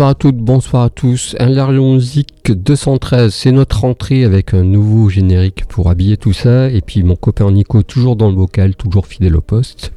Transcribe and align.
Bonsoir 0.00 0.12
à 0.12 0.14
toutes, 0.14 0.36
bonsoir 0.38 0.82
à 0.84 0.88
tous. 0.88 1.36
Un 1.38 1.72
Music 1.72 2.28
213, 2.48 3.34
c'est 3.34 3.52
notre 3.52 3.84
entrée 3.84 4.24
avec 4.24 4.54
un 4.54 4.62
nouveau 4.62 5.10
générique 5.10 5.66
pour 5.68 5.90
habiller 5.90 6.16
tout 6.16 6.32
ça. 6.32 6.70
Et 6.70 6.80
puis 6.80 7.02
mon 7.02 7.16
copain 7.16 7.50
Nico, 7.50 7.82
toujours 7.82 8.16
dans 8.16 8.30
le 8.30 8.34
bocal, 8.34 8.76
toujours 8.76 9.06
fidèle 9.06 9.36
au 9.36 9.42
poste. 9.42 9.92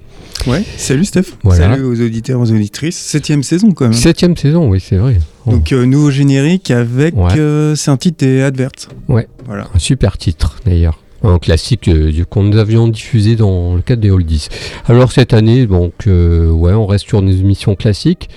Ouais, 0.45 0.61
salut 0.75 1.05
Steph. 1.05 1.38
Voilà. 1.44 1.70
Salut 1.70 1.85
aux 1.85 2.02
auditeurs, 2.02 2.41
aux 2.41 2.52
auditrices. 2.52 2.97
Septième 2.97 3.44
saison 3.44 3.71
quand 3.71 3.85
même. 3.85 3.94
Septième 3.94 4.35
saison, 4.35 4.67
oui, 4.67 4.81
c'est 4.81 4.97
vrai. 4.97 5.20
Oh, 5.45 5.52
Donc 5.52 5.71
euh, 5.71 5.85
nouveau 5.85 6.11
générique 6.11 6.70
avec 6.70 7.16
Ouais. 7.16 7.39
euh, 7.39 7.73
c'est 7.75 7.89
un 7.89 7.95
titre 7.95 8.25
et 8.25 8.44
advert. 8.44 8.72
Ouais. 9.08 9.30
Voilà. 9.45 9.70
un 9.73 9.80
super 9.80 10.17
titre 10.17 10.58
d'ailleurs. 10.66 10.99
Un 11.23 11.39
classique 11.39 11.88
euh, 11.88 12.11
qu'on 12.30 12.44
nous 12.44 12.58
avions 12.58 12.89
diffusé 12.89 13.38
dans 13.38 13.75
le 13.75 13.81
cadre 13.81 14.02
des 14.02 14.11
Oldies. 14.11 14.49
Alors 14.85 15.13
cette 15.13 15.33
année, 15.33 15.66
donc, 15.66 15.94
euh, 16.08 16.50
ouais, 16.50 16.73
on 16.73 16.88
reste 16.88 17.06
sur 17.08 17.22
nos 17.22 17.31
émissions 17.31 17.75
classiques. 17.75 18.28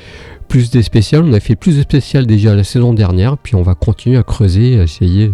Plus 0.57 0.71
des 0.71 0.83
spéciales, 0.83 1.23
on 1.23 1.35
a 1.35 1.41
fait 1.41 1.55
plus 1.55 1.77
de 1.77 1.83
spéciales 1.83 2.25
déjà 2.25 2.55
la 2.55 2.65
saison 2.65 2.95
dernière, 2.95 3.37
puis 3.37 3.55
on 3.57 3.61
va 3.61 3.75
continuer 3.75 4.17
à 4.17 4.23
creuser, 4.23 4.81
à 4.81 4.85
essayer 4.85 5.33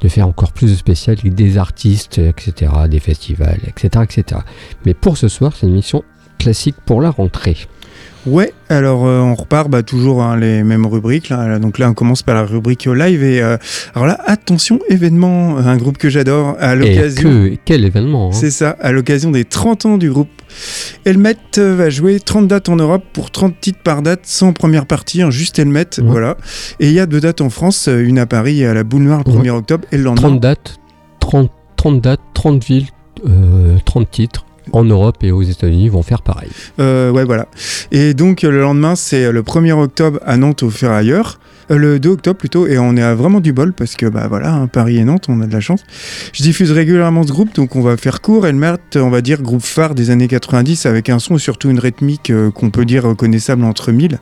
de 0.00 0.08
faire 0.08 0.26
encore 0.26 0.50
plus 0.50 0.72
de 0.72 0.74
spéciales 0.74 1.16
avec 1.20 1.34
des 1.34 1.56
artistes, 1.56 2.18
etc., 2.18 2.72
des 2.90 2.98
festivals, 2.98 3.60
etc., 3.68 4.02
etc. 4.02 4.40
Mais 4.84 4.92
pour 4.92 5.18
ce 5.18 5.28
soir, 5.28 5.52
c'est 5.54 5.68
une 5.68 5.72
émission 5.74 6.02
classique 6.40 6.74
pour 6.84 7.00
la 7.00 7.10
rentrée. 7.10 7.56
Ouais, 8.26 8.52
alors 8.68 9.06
euh, 9.06 9.20
on 9.20 9.34
repart 9.34 9.68
bah, 9.68 9.82
toujours 9.82 10.22
hein, 10.22 10.36
les 10.36 10.62
mêmes 10.64 10.86
rubriques. 10.86 11.28
Là. 11.28 11.58
Donc 11.58 11.78
là, 11.78 11.90
on 11.90 11.94
commence 11.94 12.22
par 12.22 12.34
la 12.34 12.42
rubrique 12.42 12.86
live. 12.86 13.22
Et 13.22 13.40
euh, 13.40 13.56
alors 13.94 14.06
là, 14.06 14.18
attention, 14.26 14.80
événement, 14.88 15.58
un 15.58 15.76
groupe 15.76 15.98
que 15.98 16.10
j'adore 16.10 16.56
à 16.58 16.74
l'occasion. 16.74 17.28
que, 17.28 17.56
quel 17.64 17.84
événement 17.84 18.28
hein. 18.28 18.32
C'est 18.32 18.50
ça, 18.50 18.70
à 18.80 18.92
l'occasion 18.92 19.30
des 19.30 19.44
30 19.44 19.86
ans 19.86 19.96
du 19.98 20.10
groupe. 20.10 20.28
Helmet 21.04 21.36
euh, 21.58 21.74
va 21.76 21.90
jouer 21.90 22.18
30 22.20 22.48
dates 22.48 22.68
en 22.68 22.76
Europe 22.76 23.04
pour 23.12 23.30
30 23.30 23.60
titres 23.60 23.82
par 23.82 24.02
date, 24.02 24.20
sans 24.24 24.52
première 24.52 24.86
partie, 24.86 25.22
hein, 25.22 25.30
juste 25.30 25.58
Helmet, 25.58 25.86
Ouais. 25.98 26.04
voilà. 26.06 26.36
Et 26.80 26.88
il 26.88 26.92
y 26.92 27.00
a 27.00 27.06
deux 27.06 27.20
dates 27.20 27.40
en 27.40 27.50
France, 27.50 27.88
euh, 27.88 28.04
une 28.04 28.18
à 28.18 28.26
Paris 28.26 28.62
et 28.62 28.66
à 28.66 28.74
la 28.74 28.84
Boule 28.84 29.02
Noire 29.02 29.22
le 29.26 29.32
1er 29.32 29.50
octobre, 29.50 29.84
et 29.92 29.96
le 29.96 30.04
lendemain. 30.04 30.28
30 30.28 30.40
dates, 30.40 30.76
30, 31.20 31.50
30 31.76 32.00
dates, 32.00 32.20
30 32.34 32.64
villes, 32.64 32.86
euh, 33.28 33.76
30 33.84 34.10
titres. 34.10 34.46
En 34.72 34.84
Europe 34.84 35.16
et 35.22 35.30
aux 35.30 35.42
États-Unis 35.42 35.88
vont 35.88 36.02
faire 36.02 36.22
pareil. 36.22 36.50
Euh, 36.80 37.10
ouais, 37.10 37.24
voilà. 37.24 37.48
Et 37.92 38.14
donc 38.14 38.44
euh, 38.44 38.50
le 38.50 38.60
lendemain, 38.60 38.96
c'est 38.96 39.24
euh, 39.24 39.32
le 39.32 39.42
1er 39.42 39.72
octobre 39.72 40.18
à 40.24 40.36
Nantes 40.36 40.62
au 40.62 40.70
Ferrailleur. 40.70 41.38
Le 41.68 41.98
2 41.98 42.10
octobre 42.10 42.38
plutôt, 42.38 42.68
et 42.68 42.78
on 42.78 42.96
est 42.96 43.02
à 43.02 43.16
vraiment 43.16 43.40
du 43.40 43.52
bol 43.52 43.72
parce 43.72 43.96
que 43.96 44.06
bah 44.06 44.26
voilà, 44.28 44.54
hein, 44.54 44.66
Paris 44.68 44.98
et 44.98 45.04
Nantes, 45.04 45.26
on 45.28 45.40
a 45.40 45.46
de 45.46 45.52
la 45.52 45.60
chance. 45.60 45.82
Je 46.32 46.44
diffuse 46.44 46.70
régulièrement 46.70 47.24
ce 47.24 47.32
groupe, 47.32 47.52
donc 47.56 47.74
on 47.74 47.80
va 47.80 47.96
faire 47.96 48.20
court. 48.20 48.46
Elmert, 48.46 48.78
on 48.94 49.10
va 49.10 49.20
dire 49.20 49.42
groupe 49.42 49.62
phare 49.62 49.96
des 49.96 50.10
années 50.10 50.28
90 50.28 50.86
avec 50.86 51.10
un 51.10 51.18
son 51.18 51.34
et 51.34 51.40
surtout 51.40 51.68
une 51.68 51.80
rythmique 51.80 52.32
qu'on 52.54 52.70
peut 52.70 52.84
dire 52.84 53.02
reconnaissable 53.02 53.64
entre 53.64 53.90
mille. 53.90 54.20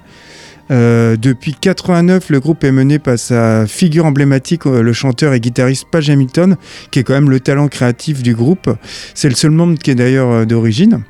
Euh, 0.71 1.17
depuis 1.17 1.55
89, 1.55 2.31
le 2.31 2.41
groupe 2.41 2.65
est 2.65 2.73
mené 2.73 2.99
par 2.99 3.19
sa 3.19 3.67
figure 3.67 4.07
emblématique, 4.07 4.67
euh, 4.67 4.83
le 4.83 4.93
chanteur 4.93 5.35
et 5.35 5.41
guitariste 5.41 5.87
Page 5.91 6.09
Hamilton, 6.11 6.57
qui 6.91 7.01
est 7.01 7.03
quand 7.03 7.15
même 7.15 7.31
le 7.31 7.41
talent 7.41 7.69
créatif 7.69 8.23
du 8.23 8.35
groupe. 8.35 8.71
C'est 9.15 9.29
le 9.29 9.35
seul 9.35 9.51
membre 9.51 9.79
qui 9.79 9.91
est 9.91 9.95
d'ailleurs 9.95 10.31
euh, 10.31 10.45
d'origine. 10.45 11.03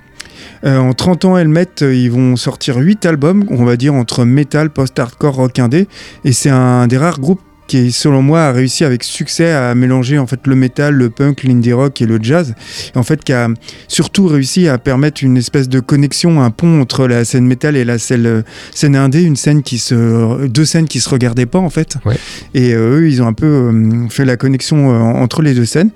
En 0.66 0.94
30 0.94 1.26
ans, 1.26 1.36
Helmet, 1.36 1.66
ils 1.82 2.10
vont 2.10 2.36
sortir 2.36 2.78
8 2.78 3.04
albums, 3.04 3.44
on 3.50 3.66
va 3.66 3.76
dire 3.76 3.92
entre 3.92 4.24
metal, 4.24 4.70
post-hardcore, 4.70 5.34
rock 5.34 5.58
indé. 5.58 5.88
Et 6.24 6.32
c'est 6.32 6.48
un 6.48 6.86
des 6.86 6.96
rares 6.96 7.20
groupes 7.20 7.42
qui, 7.66 7.92
selon 7.92 8.22
moi, 8.22 8.42
a 8.42 8.52
réussi 8.52 8.84
avec 8.84 9.04
succès 9.04 9.50
à 9.52 9.74
mélanger 9.74 10.18
en 10.18 10.26
fait 10.26 10.46
le 10.46 10.54
metal, 10.54 10.94
le 10.94 11.10
punk, 11.10 11.42
l'indie 11.44 11.72
rock 11.72 12.00
et 12.02 12.06
le 12.06 12.18
jazz. 12.20 12.54
Et 12.94 12.98
en 12.98 13.02
fait, 13.02 13.24
qui 13.24 13.32
a 13.32 13.48
surtout 13.88 14.26
réussi 14.26 14.68
à 14.68 14.78
permettre 14.78 15.22
une 15.24 15.36
espèce 15.36 15.68
de 15.68 15.80
connexion, 15.80 16.42
un 16.42 16.50
pont 16.50 16.80
entre 16.80 17.06
la 17.06 17.24
scène 17.24 17.46
metal 17.46 17.76
et 17.76 17.84
la 17.84 17.98
scène, 17.98 18.26
euh, 18.26 18.42
scène 18.74 18.96
indé, 18.96 19.22
une 19.22 19.36
scène 19.36 19.62
qui 19.62 19.78
se, 19.78 20.46
deux 20.46 20.64
scènes 20.64 20.86
qui 20.88 21.00
se 21.00 21.08
regardaient 21.08 21.46
pas 21.46 21.58
en 21.58 21.70
fait. 21.70 21.96
Ouais. 22.04 22.16
Et 22.54 22.74
euh, 22.74 23.00
eux, 23.00 23.08
ils 23.08 23.22
ont 23.22 23.26
un 23.26 23.32
peu 23.32 23.46
euh, 23.46 24.08
fait 24.10 24.24
la 24.24 24.36
connexion 24.36 24.90
euh, 24.92 24.98
entre 24.98 25.40
les 25.42 25.54
deux 25.54 25.64
scènes. 25.64 25.90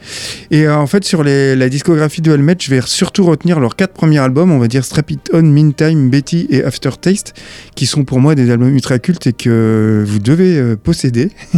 Et 0.50 0.68
en 0.68 0.86
fait, 0.86 1.04
sur 1.04 1.22
les- 1.22 1.54
la 1.56 1.68
discographie 1.68 2.22
de 2.22 2.32
Helmet, 2.32 2.56
je 2.60 2.70
vais 2.70 2.80
surtout 2.84 3.24
retenir 3.24 3.60
leurs 3.60 3.76
quatre 3.76 3.92
premiers 3.92 4.18
albums, 4.18 4.50
on 4.52 4.58
va 4.58 4.68
dire 4.68 4.84
Strap 4.84 5.10
It 5.10 5.30
On, 5.32 5.42
Meantime, 5.42 6.08
Betty 6.10 6.46
et 6.50 6.64
Aftertaste, 6.64 7.34
qui 7.74 7.86
sont 7.86 8.04
pour 8.04 8.20
moi 8.20 8.34
des 8.34 8.50
albums 8.50 8.72
ultra 8.74 8.98
cultes 8.98 9.26
et 9.26 9.32
que 9.32 10.02
vous 10.06 10.18
devez 10.18 10.76
posséder. 10.82 11.30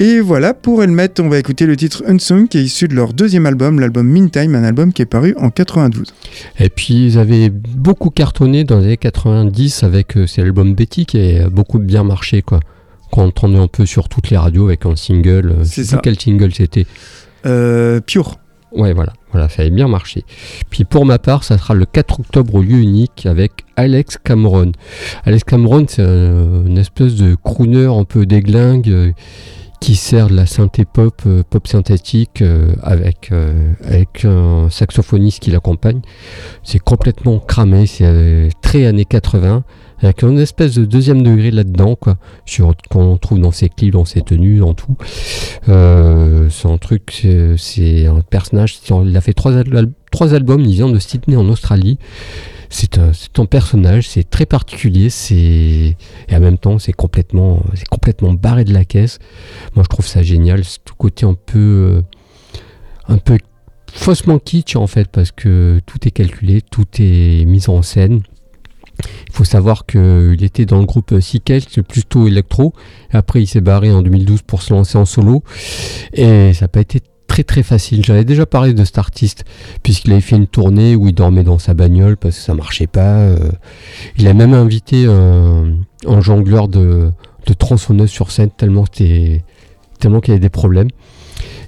Et 0.00 0.20
voilà, 0.20 0.52
pour 0.52 0.82
Helmet, 0.82 1.10
on 1.20 1.28
va 1.28 1.38
écouter 1.38 1.64
le 1.64 1.76
titre 1.76 2.02
Unsung, 2.08 2.48
qui 2.48 2.58
est 2.58 2.62
issu 2.64 2.88
de 2.88 2.94
leur 2.94 3.12
deuxième 3.12 3.46
album, 3.46 3.78
l'album 3.78 4.08
Meantime, 4.08 4.54
un 4.56 4.64
album 4.64 4.92
qui 4.92 5.02
est 5.02 5.06
paru 5.06 5.34
en 5.38 5.50
92. 5.50 6.12
Et 6.58 6.68
puis 6.70 7.06
ils 7.06 7.18
avaient 7.18 7.50
beaucoup 7.50 8.10
cartonné 8.10 8.64
dans 8.64 8.78
les 8.78 8.86
années 8.86 8.96
90 8.96 9.84
avec 9.84 10.16
euh, 10.16 10.26
cet 10.26 10.44
album 10.44 10.74
Betty 10.74 11.06
qui 11.06 11.36
a 11.38 11.48
beaucoup 11.48 11.78
bien 11.78 12.02
marché 12.02 12.42
quoi. 12.42 12.58
Qu'on 13.12 13.26
entendait 13.26 13.58
un 13.58 13.68
peu 13.68 13.84
sur 13.86 14.08
toutes 14.08 14.30
les 14.30 14.38
radios 14.38 14.66
avec 14.66 14.86
un 14.86 14.96
single. 14.96 15.50
euh, 15.58 15.64
C'est 15.64 15.84
ça. 15.84 16.00
Quel 16.02 16.18
single 16.18 16.52
c'était 16.54 16.86
Euh, 17.46 18.00
Pure. 18.00 18.38
Ouais, 18.72 18.94
voilà, 18.94 19.12
voilà, 19.32 19.48
ça 19.48 19.62
avait 19.62 19.70
bien 19.70 19.88
marché. 19.88 20.24
Puis 20.70 20.84
pour 20.84 21.04
ma 21.06 21.18
part, 21.18 21.42
ça 21.44 21.58
sera 21.58 21.74
le 21.74 21.86
4 21.86 22.20
octobre 22.20 22.54
au 22.54 22.62
lieu 22.62 22.76
unique 22.78 23.26
avec 23.26 23.52
Alex 23.76 24.18
Cameron. 24.22 24.72
Alex 25.24 25.44
Cameron, 25.44 25.84
c'est 25.88 26.02
un- 26.02 26.64
une 26.66 26.78
espèce 26.78 27.14
de 27.16 27.34
crooner 27.34 27.86
un 27.86 28.04
peu 28.04 28.26
déglingue 28.26 28.88
euh, 28.90 29.12
qui 29.80 29.96
sert 29.96 30.28
de 30.28 30.34
la 30.36 30.46
synthé 30.46 30.84
pop, 30.84 31.22
euh, 31.26 31.42
pop 31.48 31.66
synthétique 31.66 32.40
euh, 32.42 32.72
avec, 32.82 33.30
avec 33.84 34.24
un 34.24 34.68
saxophoniste 34.70 35.40
qui 35.40 35.50
l'accompagne. 35.50 36.00
C'est 36.62 36.78
complètement 36.78 37.38
cramé, 37.40 37.86
c'est 37.86 38.50
très 38.60 38.86
années 38.86 39.04
80. 39.04 39.64
Avec 40.02 40.22
une 40.22 40.38
espèce 40.38 40.74
de 40.74 40.84
deuxième 40.84 41.22
degré 41.22 41.50
là-dedans, 41.52 41.94
quoi, 41.94 42.16
sur 42.44 42.74
qu'on 42.90 43.16
trouve 43.18 43.38
dans 43.40 43.52
ses 43.52 43.68
clips, 43.68 43.92
dans 43.92 44.04
ses 44.04 44.20
tenues, 44.22 44.58
dans 44.58 44.74
tout. 44.74 44.96
Euh, 45.68 46.48
c'est 46.50 46.68
un 46.68 46.78
truc, 46.78 47.24
c'est- 47.56 48.06
un 48.06 48.20
personnage. 48.20 48.78
Il 49.04 49.16
a 49.16 49.20
fait 49.20 49.32
trois, 49.32 49.56
al- 49.56 49.92
trois 50.10 50.34
albums. 50.34 50.60
Il 50.60 50.72
vient 50.74 50.88
de 50.88 50.98
Sydney 50.98 51.36
en 51.36 51.48
Australie. 51.48 51.98
C'est 52.68 52.98
un, 52.98 53.44
personnage. 53.46 54.08
C'est 54.08 54.28
très 54.28 54.46
particulier. 54.46 55.08
Et 55.30 55.94
en 56.32 56.40
même 56.40 56.58
temps, 56.58 56.78
c'est 56.78 56.92
complètement, 56.94 57.62
complètement 57.90 58.32
barré 58.32 58.64
de 58.64 58.72
la 58.72 58.84
caisse. 58.84 59.18
Moi, 59.76 59.84
je 59.84 59.88
trouve 59.88 60.06
ça 60.06 60.22
génial. 60.22 60.64
C'est 60.64 60.82
tout 60.84 60.94
côté 60.96 61.26
un 61.26 61.34
peu, 61.34 62.02
un 63.08 63.18
peu 63.18 63.38
faussement 63.92 64.38
kitsch 64.38 64.74
en 64.74 64.86
fait, 64.86 65.06
parce 65.12 65.30
que 65.32 65.80
tout 65.86 66.08
est 66.08 66.10
calculé, 66.10 66.62
tout 66.62 66.86
est 66.98 67.44
mis 67.44 67.68
en 67.68 67.82
scène. 67.82 68.22
Il 69.28 69.32
faut 69.32 69.44
savoir 69.44 69.86
qu'il 69.86 70.42
était 70.42 70.66
dans 70.66 70.78
le 70.78 70.86
groupe 70.86 71.18
Sequel, 71.20 71.62
c'est 71.68 71.82
plutôt 71.82 72.26
électro. 72.26 72.72
Après, 73.12 73.42
il 73.42 73.46
s'est 73.46 73.60
barré 73.60 73.92
en 73.92 74.02
2012 74.02 74.42
pour 74.42 74.62
se 74.62 74.72
lancer 74.72 74.98
en 74.98 75.04
solo. 75.04 75.42
Et 76.12 76.52
ça 76.52 76.64
n'a 76.64 76.68
pas 76.68 76.80
été 76.80 77.00
très 77.32 77.44
très 77.44 77.62
facile. 77.62 78.04
J'avais 78.04 78.26
déjà 78.26 78.44
parlé 78.44 78.74
de 78.74 78.84
cet 78.84 78.98
artiste, 78.98 79.44
puisqu'il 79.82 80.12
avait 80.12 80.20
fait 80.20 80.36
une 80.36 80.46
tournée 80.46 80.94
où 80.96 81.08
il 81.08 81.14
dormait 81.14 81.44
dans 81.44 81.58
sa 81.58 81.72
bagnole 81.72 82.18
parce 82.18 82.36
que 82.36 82.42
ça 82.42 82.54
marchait 82.54 82.86
pas. 82.86 83.20
euh. 83.20 83.50
Il 84.18 84.28
a 84.28 84.34
même 84.34 84.52
invité 84.52 85.06
un, 85.06 86.20
jongleur 86.20 86.68
de, 86.68 87.10
tronçonneuse 87.58 88.10
sur 88.10 88.30
scène, 88.30 88.50
tellement 88.50 88.84
qu'il 88.84 89.40
y 90.02 90.30
avait 90.30 90.38
des 90.38 90.50
problèmes. 90.50 90.88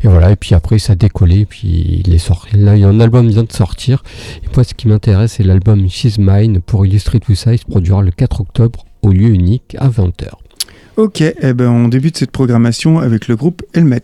Et 0.04 0.08
voilà, 0.08 0.32
et 0.32 0.36
puis 0.36 0.54
après 0.54 0.78
ça 0.78 0.92
a 0.92 0.96
décollé, 0.96 1.40
et 1.40 1.46
puis 1.46 2.02
il 2.04 2.14
est 2.14 2.18
sorti. 2.18 2.56
Là, 2.58 2.76
il 2.76 2.82
y 2.82 2.84
a 2.84 2.88
un 2.88 3.00
album 3.00 3.26
qui 3.26 3.32
vient 3.32 3.42
de 3.42 3.52
sortir. 3.52 4.02
Et 4.44 4.48
moi, 4.54 4.62
ce 4.62 4.74
qui 4.74 4.86
m'intéresse, 4.86 5.32
c'est 5.32 5.42
l'album 5.42 5.88
She's 5.88 6.18
Mine. 6.18 6.60
Pour 6.60 6.84
illustrer 6.84 7.20
tout 7.20 7.34
ça, 7.34 7.54
il 7.54 7.58
se 7.58 7.64
produira 7.64 8.02
le 8.02 8.10
4 8.10 8.42
octobre 8.42 8.84
au 9.00 9.12
lieu 9.12 9.28
unique 9.28 9.74
à 9.78 9.88
20h. 9.88 10.28
Ok, 10.96 11.22
eh 11.22 11.54
ben 11.54 11.70
on 11.70 11.88
débute 11.88 12.18
cette 12.18 12.30
programmation 12.32 12.98
avec 12.98 13.28
le 13.28 13.34
groupe 13.34 13.62
Helmet. 13.72 14.02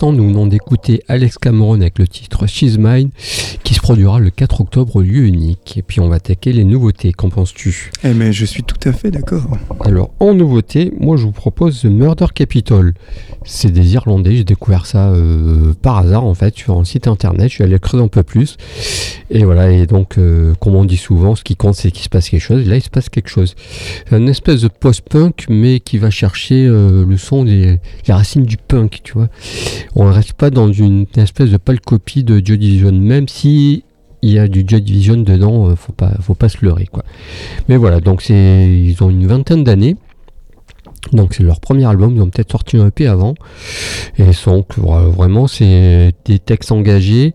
L'instant, 0.00 0.12
nous 0.12 0.28
venons 0.28 0.46
d'écouter 0.46 1.02
Alex 1.08 1.36
Cameron 1.36 1.74
avec 1.74 1.98
le 1.98 2.08
titre 2.08 2.46
She's 2.46 2.78
Mine, 2.78 3.10
qui 3.64 3.74
se 3.74 3.80
produira 3.80 4.18
le 4.18 4.30
4 4.30 4.62
octobre 4.62 4.96
au 4.96 5.02
lieu 5.02 5.26
unique. 5.26 5.76
Et 5.76 5.82
puis 5.82 6.00
on 6.00 6.08
va 6.08 6.16
attaquer 6.16 6.54
les 6.54 6.64
nouveautés, 6.64 7.12
qu'en 7.12 7.28
penses-tu? 7.28 7.90
Eh 8.02 8.14
mais 8.14 8.32
je 8.32 8.46
suis 8.46 8.62
tout 8.62 8.88
à 8.88 8.94
fait 8.94 9.10
d'accord. 9.10 9.58
Alors, 9.80 10.10
en 10.18 10.32
nouveauté, 10.32 10.90
moi 10.98 11.18
je 11.18 11.24
vous 11.24 11.32
propose 11.32 11.82
The 11.82 11.86
Murder 11.86 12.28
Capital. 12.34 12.94
C'est 13.44 13.70
des 13.70 13.92
Irlandais, 13.92 14.36
j'ai 14.36 14.44
découvert 14.44 14.86
ça 14.86 15.10
euh, 15.10 15.74
par 15.82 15.98
hasard 15.98 16.24
en 16.24 16.34
fait 16.34 16.56
sur 16.56 16.78
un 16.78 16.84
site 16.84 17.06
internet, 17.06 17.50
je 17.50 17.56
suis 17.56 17.64
allé 17.64 17.78
creuser 17.78 18.02
un 18.02 18.08
peu 18.08 18.22
plus. 18.22 18.56
Et 19.28 19.44
voilà, 19.44 19.70
et 19.70 19.86
donc, 19.86 20.16
euh, 20.16 20.54
comme 20.60 20.76
on 20.76 20.84
dit 20.84 20.96
souvent, 20.96 21.36
ce 21.36 21.44
qui 21.44 21.56
compte 21.56 21.74
c'est 21.74 21.90
qu'il 21.90 22.04
se 22.04 22.08
passe 22.08 22.30
quelque 22.30 22.40
chose. 22.40 22.66
Là, 22.66 22.76
il 22.76 22.82
se 22.82 22.90
passe 22.90 23.10
quelque 23.10 23.28
chose. 23.28 23.54
Une 24.10 24.28
espèce 24.30 24.62
de 24.62 24.68
post-punk, 24.68 25.44
mais 25.50 25.78
qui 25.78 25.98
va 25.98 26.10
chercher 26.10 26.64
euh, 26.66 27.04
le 27.06 27.16
son 27.18 27.44
des, 27.44 27.78
des 28.06 28.12
racines 28.12 28.44
du 28.44 28.56
punk, 28.56 29.00
tu 29.04 29.12
vois. 29.12 29.28
On 29.96 30.08
ne 30.08 30.12
reste 30.12 30.34
pas 30.34 30.50
dans 30.50 30.72
une, 30.72 31.06
espèce 31.16 31.50
de 31.50 31.56
pâle 31.56 31.80
copie 31.80 32.24
de 32.24 32.40
Joy 32.44 32.82
même 32.92 33.28
si 33.28 33.84
il 34.22 34.30
y 34.30 34.38
a 34.38 34.48
du 34.48 34.64
Joy 34.66 34.82
Division 34.82 35.16
dedans, 35.16 35.70
euh, 35.70 35.76
faut 35.76 35.92
pas, 35.92 36.12
faut 36.20 36.34
pas 36.34 36.48
se 36.48 36.64
leurrer. 36.64 36.88
Mais 37.68 37.76
voilà, 37.76 38.00
donc 38.00 38.22
c'est, 38.22 38.68
ils 38.68 39.02
ont 39.02 39.10
une 39.10 39.26
vingtaine 39.26 39.64
d'années. 39.64 39.96
Donc 41.12 41.34
c'est 41.34 41.42
leur 41.42 41.60
premier 41.60 41.86
album, 41.86 42.14
ils 42.14 42.22
ont 42.22 42.28
peut-être 42.28 42.52
sorti 42.52 42.76
un 42.76 42.88
EP 42.88 43.06
avant. 43.06 43.34
Et 44.18 44.24
donc 44.44 44.78
vra- 44.78 45.08
vraiment 45.08 45.46
c'est 45.46 46.12
des 46.24 46.38
textes 46.38 46.72
engagés, 46.72 47.34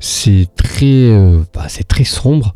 c'est 0.00 0.48
très, 0.56 0.86
euh, 0.86 1.40
bah, 1.52 1.66
c'est 1.68 1.86
très 1.86 2.04
sombre. 2.04 2.54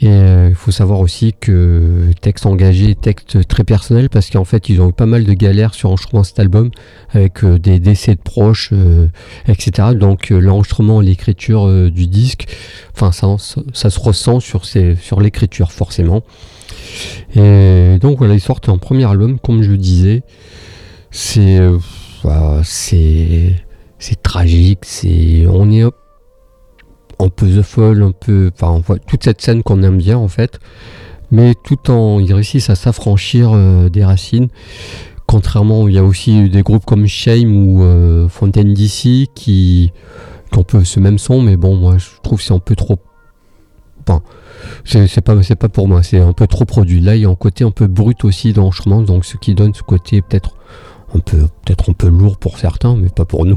Et 0.00 0.08
euh, 0.08 0.48
il 0.50 0.54
faut 0.54 0.70
savoir 0.70 1.00
aussi 1.00 1.34
que 1.38 2.10
texte 2.20 2.46
engagé, 2.46 2.94
texte 2.94 3.48
très 3.48 3.64
personnel, 3.64 4.08
parce 4.08 4.30
qu'en 4.30 4.44
fait 4.44 4.68
ils 4.68 4.80
ont 4.80 4.90
eu 4.90 4.92
pas 4.92 5.06
mal 5.06 5.24
de 5.24 5.32
galères 5.32 5.74
sur 5.74 5.88
l'enregistrement 5.88 6.20
de 6.22 6.26
cet 6.26 6.38
album, 6.38 6.70
avec 7.10 7.42
euh, 7.42 7.58
des 7.58 7.80
décès 7.80 8.14
de 8.14 8.20
proches, 8.20 8.70
euh, 8.72 9.08
etc. 9.48 9.88
Donc 9.94 10.30
euh, 10.30 10.38
l'enregistrement, 10.38 11.00
l'écriture 11.00 11.66
euh, 11.66 11.90
du 11.90 12.06
disque, 12.06 12.46
enfin 12.94 13.10
ça, 13.10 13.26
ça, 13.72 13.90
se 13.90 13.98
ressent 13.98 14.38
sur, 14.38 14.64
sur 14.64 15.20
l'écriture 15.20 15.72
forcément. 15.72 16.22
Et 17.34 17.98
donc 18.00 18.18
voilà, 18.18 18.34
ils 18.34 18.40
sortent 18.40 18.68
un 18.68 18.78
premier 18.78 19.04
album, 19.04 19.40
comme 19.40 19.62
je 19.62 19.72
le 19.72 19.78
disais. 19.78 20.22
C'est 21.10 21.58
euh, 21.58 21.78
bah, 22.22 22.60
c'est 22.62 23.54
c'est 23.98 24.22
tragique, 24.22 24.80
c'est 24.82 25.46
on 25.48 25.70
est 25.70 25.84
un 27.18 27.28
peu 27.28 27.46
the 27.46 27.62
fall, 27.62 28.02
un 28.02 28.12
peu 28.12 28.50
enfin 28.60 28.96
toute 29.06 29.24
cette 29.24 29.40
scène 29.40 29.62
qu'on 29.62 29.82
aime 29.82 29.98
bien 29.98 30.16
en 30.16 30.28
fait, 30.28 30.60
mais 31.30 31.54
tout 31.64 31.90
en 31.90 32.20
ils 32.20 32.32
réussissent 32.32 32.70
à 32.70 32.74
s'affranchir 32.74 33.50
euh, 33.52 33.88
des 33.88 34.04
racines. 34.04 34.48
Contrairement, 35.26 35.88
il 35.88 35.94
y 35.94 35.98
a 35.98 36.04
aussi 36.04 36.48
des 36.48 36.62
groupes 36.62 36.86
comme 36.86 37.06
Shame 37.06 37.54
ou 37.54 37.82
euh, 37.82 38.28
Fontaine 38.28 38.72
DC 38.72 39.28
qui 39.34 39.92
qui 40.50 40.58
ont 40.58 40.62
peu 40.62 40.84
ce 40.84 41.00
même 41.00 41.18
son, 41.18 41.42
mais 41.42 41.56
bon, 41.56 41.76
moi 41.76 41.98
je 41.98 42.06
trouve 42.22 42.40
c'est 42.40 42.54
un 42.54 42.58
peu 42.58 42.76
trop. 42.76 42.98
Enfin, 44.00 44.22
c'est 44.84 45.20
pas, 45.20 45.34
pas 45.36 45.68
pour 45.68 45.86
moi, 45.86 46.02
c'est 46.02 46.18
un 46.18 46.32
peu 46.32 46.46
trop 46.46 46.64
produit. 46.64 47.00
Là, 47.00 47.14
il 47.14 47.22
y 47.22 47.26
a 47.26 47.28
un 47.28 47.34
côté 47.34 47.64
un 47.64 47.70
peu 47.70 47.86
brut 47.86 48.24
aussi 48.24 48.54
dans 48.54 48.62
l'enregistrement, 48.62 49.02
donc 49.02 49.26
ce 49.26 49.36
qui 49.36 49.54
donne 49.54 49.74
ce 49.74 49.82
côté 49.82 50.22
peut-être 50.22 50.54
un 51.14 51.20
peu, 51.20 51.38
peut-être 51.64 51.90
un 51.90 51.92
peu 51.94 52.08
lourd 52.08 52.36
pour 52.36 52.58
certains, 52.58 52.94
mais 52.96 53.08
pas 53.08 53.24
pour 53.24 53.46
nous. 53.46 53.56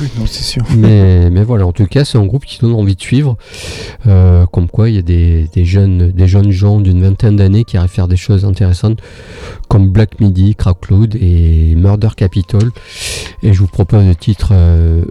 Oui, 0.00 0.08
non, 0.18 0.24
c'est 0.26 0.44
sûr. 0.44 0.62
mais, 0.76 1.30
mais 1.30 1.42
voilà, 1.42 1.66
en 1.66 1.72
tout 1.72 1.86
cas, 1.86 2.04
c'est 2.04 2.18
un 2.18 2.26
groupe 2.26 2.44
qui 2.44 2.58
donne 2.60 2.74
envie 2.74 2.94
de 2.94 3.00
suivre. 3.00 3.36
Euh, 4.06 4.46
comme 4.46 4.68
quoi, 4.68 4.88
il 4.88 4.94
y 4.94 4.98
a 4.98 5.02
des, 5.02 5.48
des 5.52 5.64
jeunes, 5.64 6.12
des 6.12 6.28
jeunes 6.28 6.52
gens 6.52 6.80
d'une 6.80 7.02
vingtaine 7.02 7.36
d'années 7.36 7.64
qui 7.64 7.76
arrivent 7.76 7.90
à 7.90 7.92
faire 7.94 8.08
des 8.08 8.16
choses 8.16 8.44
intéressantes, 8.44 9.00
comme 9.68 9.88
Black 9.90 10.20
Midi, 10.20 10.54
Crowdcloud 10.54 11.16
et 11.20 11.74
Murder 11.74 12.10
Capital. 12.16 12.70
Et 13.42 13.52
je 13.52 13.58
vous 13.58 13.66
propose 13.66 14.04
le 14.04 14.14
titre. 14.14 14.50
euh, 14.52 15.04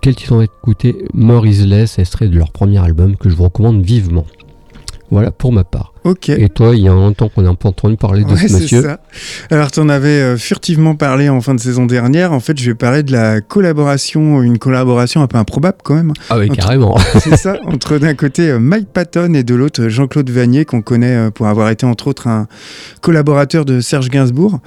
quel 0.00 0.14
titre 0.16 0.32
on 0.32 0.38
va 0.38 0.44
écouter? 0.44 1.04
More 1.14 1.46
is 1.46 1.66
Less, 1.66 1.98
extrait 1.98 2.28
de 2.28 2.36
leur 2.36 2.50
premier 2.50 2.78
album 2.78 3.16
que 3.16 3.28
je 3.28 3.34
vous 3.34 3.44
recommande 3.44 3.82
vivement. 3.82 4.26
Voilà 5.10 5.30
pour 5.30 5.52
ma 5.52 5.64
part. 5.64 5.92
Ok. 6.04 6.28
Et 6.28 6.48
toi, 6.48 6.74
il 6.74 6.82
y 6.82 6.88
a 6.88 6.92
longtemps 6.92 7.28
qu'on 7.28 7.42
n'a 7.42 7.54
pas 7.54 7.68
entendu 7.68 7.96
parler 7.96 8.24
de 8.24 8.30
Ouais, 8.30 8.36
ce 8.36 8.48
c'est 8.48 8.60
monsieur. 8.60 8.82
ça. 8.82 9.00
Alors, 9.50 9.70
tu 9.70 9.80
en 9.80 9.88
avais 9.88 10.08
euh, 10.20 10.36
furtivement 10.36 10.94
parlé 10.94 11.28
en 11.28 11.40
fin 11.40 11.54
de 11.54 11.60
saison 11.60 11.86
dernière. 11.86 12.32
En 12.32 12.40
fait, 12.40 12.58
je 12.58 12.70
vais 12.70 12.74
parler 12.74 13.02
de 13.02 13.12
la 13.12 13.40
collaboration, 13.40 14.42
une 14.42 14.58
collaboration 14.58 15.22
un 15.22 15.26
peu 15.26 15.38
improbable 15.38 15.78
quand 15.82 15.94
même. 15.94 16.12
Ah 16.30 16.38
oui, 16.38 16.46
Entre- 16.50 16.56
carrément. 16.60 16.96
C'est 17.20 17.36
ça, 17.36 17.56
entre 17.66 17.98
d'un 17.98 18.14
côté 18.14 18.50
euh, 18.50 18.58
Mike 18.58 18.88
Patton 18.92 19.34
et 19.34 19.42
de 19.42 19.54
l'autre 19.54 19.88
Jean-Claude 19.88 20.30
Vanier, 20.30 20.64
qu'on 20.64 20.82
connaît 20.82 21.14
euh, 21.16 21.30
pour 21.30 21.46
avoir 21.46 21.68
été 21.70 21.86
entre 21.86 22.08
autres 22.08 22.26
un 22.28 22.46
collaborateur 23.00 23.64
de 23.64 23.80
Serge 23.80 24.08
Gainsbourg. 24.08 24.60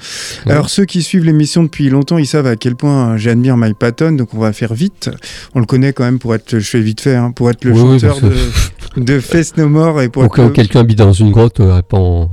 Ouais. 0.46 0.52
Alors 0.52 0.70
ceux 0.70 0.86
qui 0.86 1.02
suivent 1.02 1.24
l'émission 1.26 1.64
depuis 1.64 1.90
longtemps, 1.90 2.18
ils 2.18 2.28
savent 2.28 2.48
à 2.48 2.56
quel 2.56 2.76
point 2.76 3.18
j'admire 3.18 3.58
Mike 3.58 3.78
Patton, 3.78 4.14
donc 4.14 4.34
on 4.34 4.40
va 4.40 4.54
faire 4.54 4.74
vite. 4.74 5.10
On 5.56 5.60
le 5.60 5.66
connaît 5.66 5.94
quand 5.94 6.04
même 6.04 6.20
pour 6.20 6.36
être, 6.36 6.60
je 6.60 6.70
fais 6.70 6.82
vite 6.82 7.02
fait, 7.02 7.16
hein, 7.16 7.32
pour 7.32 7.50
être 7.50 7.64
le 7.66 7.72
Oui, 7.72 8.00
chanteur 8.00 8.20
de, 8.22 9.02
de 9.04 9.20
Face 9.20 9.56
No 9.58 9.68
More 9.70 10.02
et 10.02 10.10
pour 10.10 10.30
quelqu'un 10.54 10.82
habite 10.82 10.98
dans 10.98 11.14
une 11.22 11.32
grotte, 11.32 11.60
euh, 11.60 11.82
pas 11.82 11.98
en- 11.98 12.30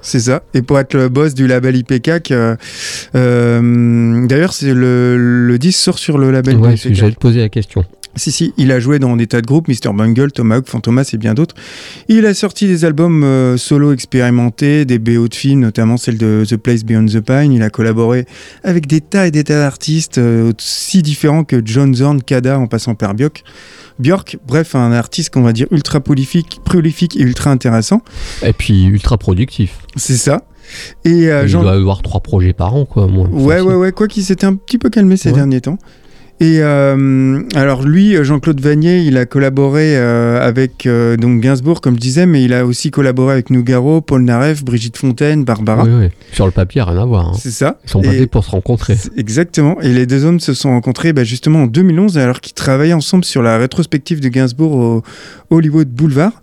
c'est 0.00 0.20
ça. 0.20 0.42
Et 0.54 0.62
pour 0.62 0.78
être 0.78 0.94
le 0.94 1.08
boss 1.08 1.34
du 1.34 1.46
label 1.46 1.76
IPK, 1.76 2.30
euh, 2.30 2.56
euh, 3.14 4.26
d'ailleurs, 4.26 4.52
c'est 4.52 4.72
le, 4.74 5.16
le 5.46 5.58
disque 5.58 5.80
sort 5.80 5.98
sur 5.98 6.18
le 6.18 6.30
label 6.30 6.56
Ouais, 6.56 6.74
IPK. 6.74 6.94
j'allais 6.94 7.12
te 7.12 7.18
poser 7.18 7.40
la 7.40 7.48
question. 7.48 7.84
Si, 8.16 8.32
si, 8.32 8.52
il 8.56 8.72
a 8.72 8.80
joué 8.80 8.98
dans 8.98 9.14
des 9.16 9.28
tas 9.28 9.40
de 9.40 9.46
groupes, 9.46 9.68
Mr. 9.68 9.92
Bungle, 9.94 10.32
Tomahawk, 10.32 10.66
Fantomas 10.66 11.08
et 11.12 11.18
bien 11.18 11.34
d'autres. 11.34 11.54
Il 12.08 12.26
a 12.26 12.34
sorti 12.34 12.66
des 12.66 12.84
albums 12.84 13.22
euh, 13.22 13.56
solo 13.56 13.92
expérimentés, 13.92 14.84
des 14.84 14.98
BO 14.98 15.28
de 15.28 15.34
films, 15.34 15.60
notamment 15.60 15.96
celle 15.96 16.18
de 16.18 16.42
The 16.48 16.56
Place 16.56 16.84
Beyond 16.84 17.06
the 17.06 17.20
Pine. 17.20 17.52
Il 17.52 17.62
a 17.62 17.70
collaboré 17.70 18.24
avec 18.64 18.86
des 18.88 19.00
tas 19.00 19.28
et 19.28 19.30
des 19.30 19.44
tas 19.44 19.58
d'artistes, 19.58 20.18
aussi 20.18 21.02
différents 21.02 21.44
que 21.44 21.62
John 21.64 21.94
Zorn, 21.94 22.20
Kada, 22.22 22.58
en 22.58 22.66
passant 22.66 22.94
par 22.96 23.14
Björk. 23.14 23.44
Björk, 23.98 24.38
bref, 24.46 24.74
un 24.74 24.92
artiste 24.92 25.30
qu'on 25.30 25.42
va 25.42 25.52
dire 25.52 25.66
ultra 25.70 26.00
prolifique, 26.00 26.60
prolifique 26.64 27.16
et 27.16 27.20
ultra 27.22 27.50
intéressant. 27.50 28.02
Et 28.44 28.52
puis 28.52 28.84
ultra 28.84 29.18
productif. 29.18 29.78
C'est 29.96 30.16
ça. 30.16 30.42
Et 31.04 31.28
euh, 31.30 31.42
il 31.44 31.48
Jean- 31.48 31.62
doit 31.62 31.72
avoir 31.72 32.02
trois 32.02 32.20
projets 32.20 32.52
par 32.52 32.74
an, 32.74 32.84
quoi. 32.84 33.06
Moi, 33.06 33.26
Ouais, 33.32 33.60
ouais, 33.60 33.74
ouais, 33.74 33.92
quoi 33.92 34.06
qu'il 34.06 34.22
s'était 34.22 34.46
un 34.46 34.54
petit 34.54 34.78
peu 34.78 34.90
calmé 34.90 35.16
ces 35.16 35.30
Ouais. 35.30 35.34
derniers 35.36 35.60
temps. 35.62 35.78
Et 36.40 36.60
euh, 36.62 37.42
alors 37.56 37.82
lui, 37.82 38.14
Jean-Claude 38.22 38.60
Vanier, 38.60 39.00
il 39.00 39.16
a 39.16 39.26
collaboré 39.26 39.96
euh, 39.96 40.40
avec 40.40 40.86
euh, 40.86 41.16
donc 41.16 41.40
Gainsbourg, 41.40 41.80
comme 41.80 41.96
je 41.96 42.00
disais, 42.00 42.26
mais 42.26 42.44
il 42.44 42.54
a 42.54 42.64
aussi 42.64 42.92
collaboré 42.92 43.32
avec 43.32 43.50
Nougaro, 43.50 44.00
Paul 44.00 44.22
Naref, 44.22 44.64
Brigitte 44.64 44.96
Fontaine, 44.98 45.44
Barbara. 45.44 45.82
Oui, 45.82 45.90
oui. 45.98 46.06
Sur 46.32 46.46
le 46.46 46.52
papier, 46.52 46.82
rien 46.82 46.96
à 46.96 47.04
voir. 47.04 47.30
hein. 47.30 47.32
C'est 47.36 47.50
ça. 47.50 47.78
Ils 47.84 47.90
sont 47.90 48.02
pas 48.02 48.14
Et- 48.14 48.18
faits 48.20 48.30
pour 48.30 48.44
se 48.44 48.50
rencontrer. 48.50 48.96
Exactement. 49.16 49.80
Et 49.80 49.92
les 49.92 50.06
deux 50.06 50.24
hommes 50.24 50.38
se 50.38 50.54
sont 50.54 50.70
rencontrés 50.70 51.12
bah, 51.12 51.24
justement 51.24 51.62
en 51.64 51.66
2011 51.66 52.18
alors 52.18 52.40
qu'ils 52.40 52.54
travaillaient 52.54 52.92
ensemble 52.92 53.24
sur 53.24 53.42
la 53.42 53.58
rétrospective 53.58 54.20
de 54.20 54.28
Gainsbourg 54.28 54.74
au 54.76 55.02
Hollywood 55.50 55.88
Boulevard. 55.88 56.40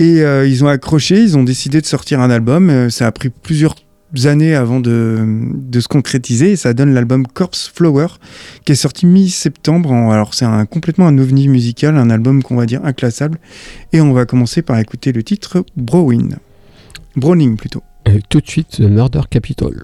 Et 0.00 0.18
ils 0.46 0.64
ont 0.64 0.68
accroché, 0.68 1.20
ils 1.20 1.36
ont 1.38 1.44
décidé 1.44 1.80
de 1.80 1.86
sortir 1.86 2.20
un 2.20 2.30
album. 2.30 2.90
Ça 2.90 3.06
a 3.06 3.12
pris 3.12 3.28
plusieurs 3.30 3.74
années 4.24 4.54
avant 4.54 4.80
de, 4.80 5.18
de 5.54 5.80
se 5.80 5.88
concrétiser 5.88 6.52
et 6.52 6.56
ça 6.56 6.74
donne 6.74 6.94
l'album 6.94 7.26
Corpse 7.26 7.70
Flower 7.74 8.06
qui 8.64 8.72
est 8.72 8.76
sorti 8.76 9.06
mi-septembre. 9.06 9.92
Alors 9.92 10.34
c'est 10.34 10.44
un, 10.44 10.66
complètement 10.66 11.06
un 11.06 11.18
ovni 11.18 11.48
musical, 11.48 11.96
un 11.96 12.10
album 12.10 12.42
qu'on 12.42 12.56
va 12.56 12.66
dire 12.66 12.84
inclassable. 12.84 13.38
Et 13.92 14.00
on 14.00 14.12
va 14.12 14.26
commencer 14.26 14.62
par 14.62 14.78
écouter 14.78 15.12
le 15.12 15.22
titre 15.22 15.64
Browin. 15.76 16.28
Browning 17.16 17.56
plutôt. 17.56 17.82
Et 18.06 18.20
tout 18.28 18.40
de 18.40 18.48
suite, 18.48 18.76
The 18.78 18.80
Murder 18.80 19.22
Capital. 19.28 19.82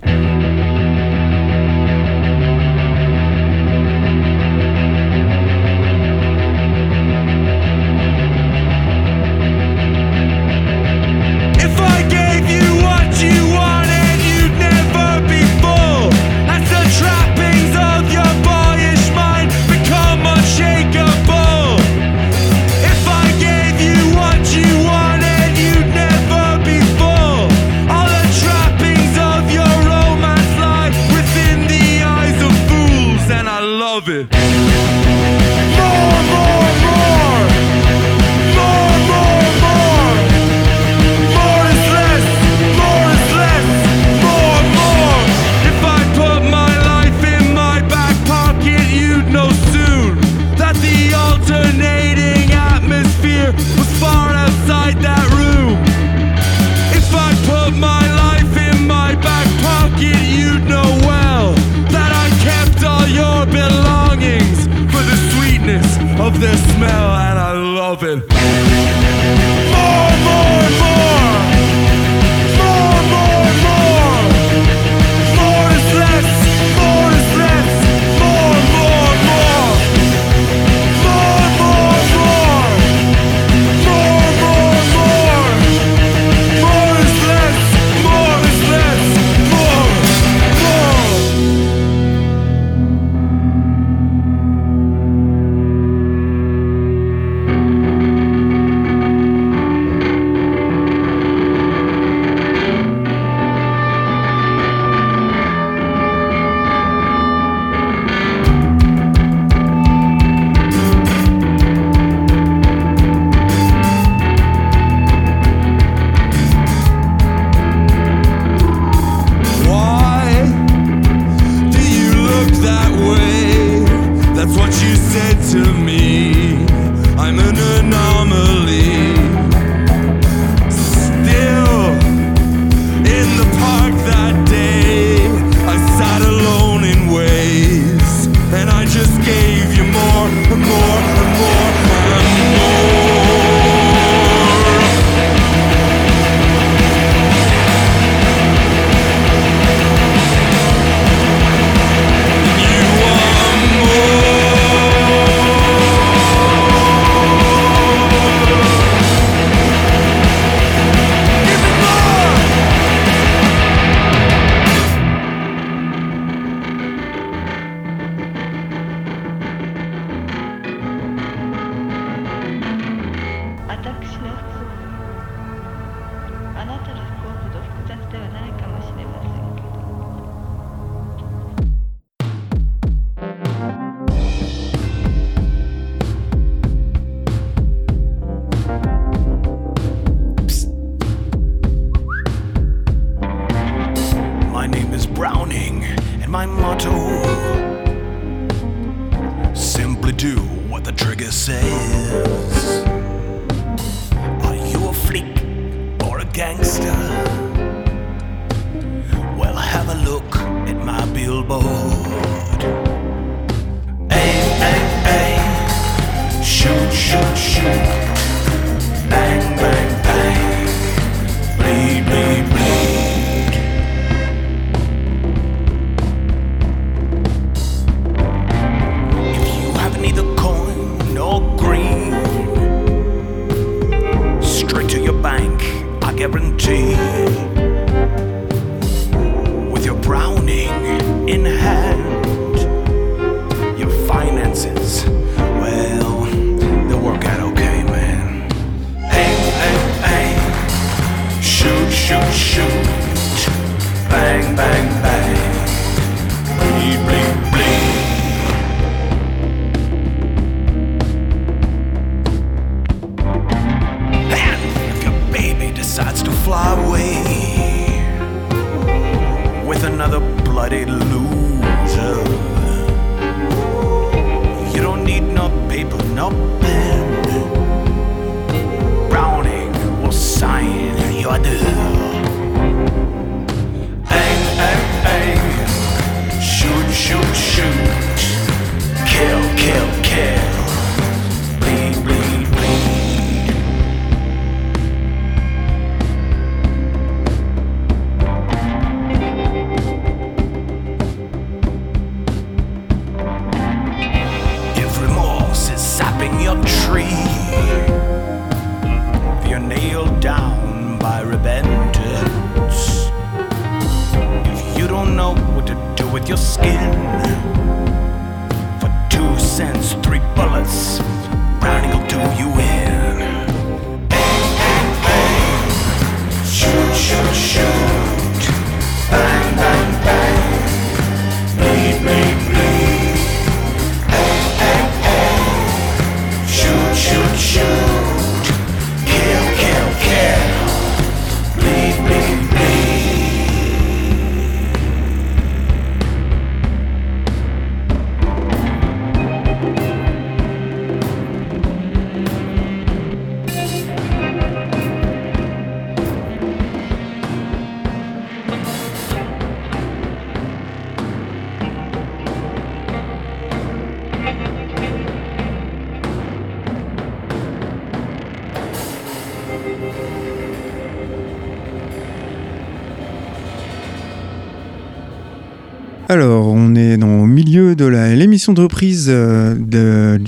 De 377.84 378.14
l'émission 378.14 378.52
de 378.52 378.60
reprise 378.60 379.06
euh, 379.08 379.54
de 379.58 380.20